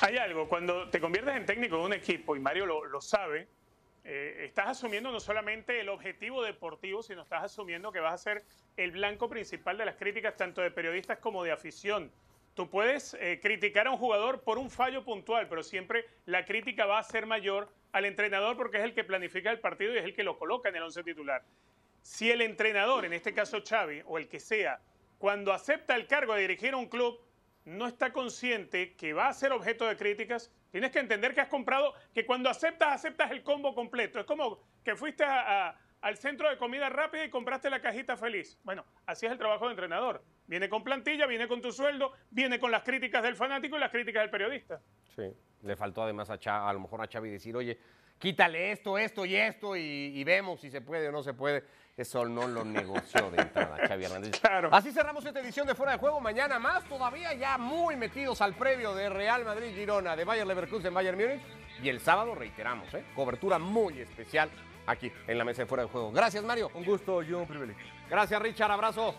Hay 0.00 0.16
algo, 0.16 0.48
cuando 0.48 0.88
te 0.88 0.98
conviertes 0.98 1.36
en 1.36 1.44
técnico 1.44 1.76
de 1.76 1.84
un 1.84 1.92
equipo, 1.92 2.34
y 2.36 2.40
Mario 2.40 2.64
lo, 2.64 2.86
lo 2.86 3.02
sabe, 3.02 3.48
eh, 4.02 4.44
estás 4.46 4.68
asumiendo 4.68 5.12
no 5.12 5.20
solamente 5.20 5.78
el 5.78 5.90
objetivo 5.90 6.42
deportivo, 6.42 7.02
sino 7.02 7.20
estás 7.20 7.44
asumiendo 7.44 7.92
que 7.92 8.00
vas 8.00 8.14
a 8.14 8.16
ser 8.16 8.44
el 8.78 8.92
blanco 8.92 9.28
principal 9.28 9.76
de 9.76 9.84
las 9.84 9.96
críticas 9.96 10.38
tanto 10.38 10.62
de 10.62 10.70
periodistas 10.70 11.18
como 11.18 11.44
de 11.44 11.52
afición. 11.52 12.10
Tú 12.54 12.70
puedes 12.70 13.12
eh, 13.20 13.40
criticar 13.42 13.88
a 13.88 13.90
un 13.90 13.98
jugador 13.98 14.40
por 14.40 14.56
un 14.56 14.70
fallo 14.70 15.04
puntual, 15.04 15.48
pero 15.50 15.62
siempre 15.62 16.06
la 16.24 16.46
crítica 16.46 16.86
va 16.86 16.98
a 16.98 17.02
ser 17.02 17.26
mayor 17.26 17.68
al 17.92 18.06
entrenador 18.06 18.56
porque 18.56 18.78
es 18.78 18.84
el 18.84 18.94
que 18.94 19.04
planifica 19.04 19.50
el 19.50 19.60
partido 19.60 19.92
y 19.92 19.98
es 19.98 20.04
el 20.04 20.14
que 20.14 20.24
lo 20.24 20.38
coloca 20.38 20.70
en 20.70 20.76
el 20.76 20.84
once 20.84 21.04
titular. 21.04 21.44
Si 22.02 22.30
el 22.30 22.40
entrenador, 22.42 23.04
en 23.04 23.12
este 23.12 23.32
caso 23.32 23.62
Xavi, 23.66 24.02
o 24.06 24.18
el 24.18 24.28
que 24.28 24.40
sea, 24.40 24.80
cuando 25.18 25.52
acepta 25.52 25.94
el 25.94 26.06
cargo 26.06 26.34
de 26.34 26.42
dirigir 26.42 26.74
un 26.74 26.86
club, 26.88 27.18
no 27.64 27.86
está 27.86 28.12
consciente 28.12 28.94
que 28.96 29.12
va 29.12 29.28
a 29.28 29.32
ser 29.32 29.52
objeto 29.52 29.86
de 29.86 29.96
críticas, 29.96 30.50
tienes 30.72 30.90
que 30.90 30.98
entender 30.98 31.32
que 31.32 31.40
has 31.42 31.48
comprado, 31.48 31.94
que 32.12 32.26
cuando 32.26 32.50
aceptas, 32.50 32.92
aceptas 32.92 33.30
el 33.30 33.44
combo 33.44 33.72
completo. 33.74 34.18
Es 34.18 34.26
como 34.26 34.58
que 34.84 34.96
fuiste 34.96 35.22
a- 35.22 35.68
a- 35.68 35.78
al 36.00 36.16
centro 36.16 36.50
de 36.50 36.58
comida 36.58 36.88
rápida 36.88 37.24
y 37.24 37.30
compraste 37.30 37.70
la 37.70 37.80
cajita 37.80 38.16
feliz. 38.16 38.58
Bueno, 38.64 38.84
así 39.06 39.26
es 39.26 39.30
el 39.32 39.38
trabajo 39.38 39.66
de 39.66 39.70
entrenador. 39.70 40.24
Viene 40.48 40.68
con 40.68 40.82
plantilla, 40.82 41.26
viene 41.28 41.46
con 41.46 41.60
tu 41.62 41.70
sueldo, 41.70 42.12
viene 42.30 42.58
con 42.58 42.72
las 42.72 42.82
críticas 42.82 43.22
del 43.22 43.36
fanático 43.36 43.76
y 43.76 43.80
las 43.80 43.92
críticas 43.92 44.22
del 44.24 44.30
periodista. 44.30 44.80
Sí. 45.14 45.32
Le 45.62 45.76
faltó 45.76 46.02
además 46.02 46.28
a, 46.30 46.38
Cha- 46.40 46.68
a 46.68 46.72
lo 46.72 46.80
mejor 46.80 47.00
a 47.00 47.06
Xavi 47.06 47.30
decir, 47.30 47.54
oye, 47.54 47.78
quítale 48.18 48.72
esto, 48.72 48.98
esto 48.98 49.24
y 49.24 49.36
esto 49.36 49.76
y 49.76 50.24
vemos 50.24 50.60
si 50.60 50.68
se 50.70 50.80
puede 50.80 51.08
o 51.08 51.12
no 51.12 51.22
se 51.22 51.34
puede. 51.34 51.62
Eso 51.96 52.24
no 52.24 52.48
lo 52.48 52.64
negoció 52.64 53.30
de 53.30 53.42
entrada 53.42 53.76
Xavi 53.88 54.04
Hernández. 54.04 54.40
Claro. 54.40 54.70
Así 54.72 54.92
cerramos 54.92 55.24
esta 55.26 55.40
edición 55.40 55.66
de 55.66 55.74
Fuera 55.74 55.92
de 55.92 55.98
Juego. 55.98 56.20
Mañana 56.20 56.58
más, 56.58 56.84
todavía 56.84 57.34
ya 57.34 57.58
muy 57.58 57.96
metidos 57.96 58.40
al 58.40 58.54
previo 58.54 58.94
de 58.94 59.10
Real 59.10 59.44
Madrid-Girona, 59.44 60.16
de 60.16 60.24
Bayern 60.24 60.48
Leverkusen, 60.48 60.94
Bayern 60.94 61.18
Múnich. 61.18 61.42
Y 61.82 61.88
el 61.88 62.00
sábado, 62.00 62.34
reiteramos, 62.34 62.92
¿eh? 62.94 63.04
cobertura 63.14 63.58
muy 63.58 64.00
especial 64.00 64.50
aquí 64.86 65.12
en 65.26 65.36
la 65.36 65.44
mesa 65.44 65.62
de 65.62 65.66
Fuera 65.66 65.84
de 65.84 65.90
Juego. 65.90 66.12
Gracias, 66.12 66.42
Mario. 66.44 66.70
Un 66.74 66.84
gusto 66.84 67.22
y 67.22 67.32
un 67.32 67.46
privilegio. 67.46 67.84
Gracias, 68.08 68.40
Richard. 68.40 68.70
Abrazo. 68.70 69.14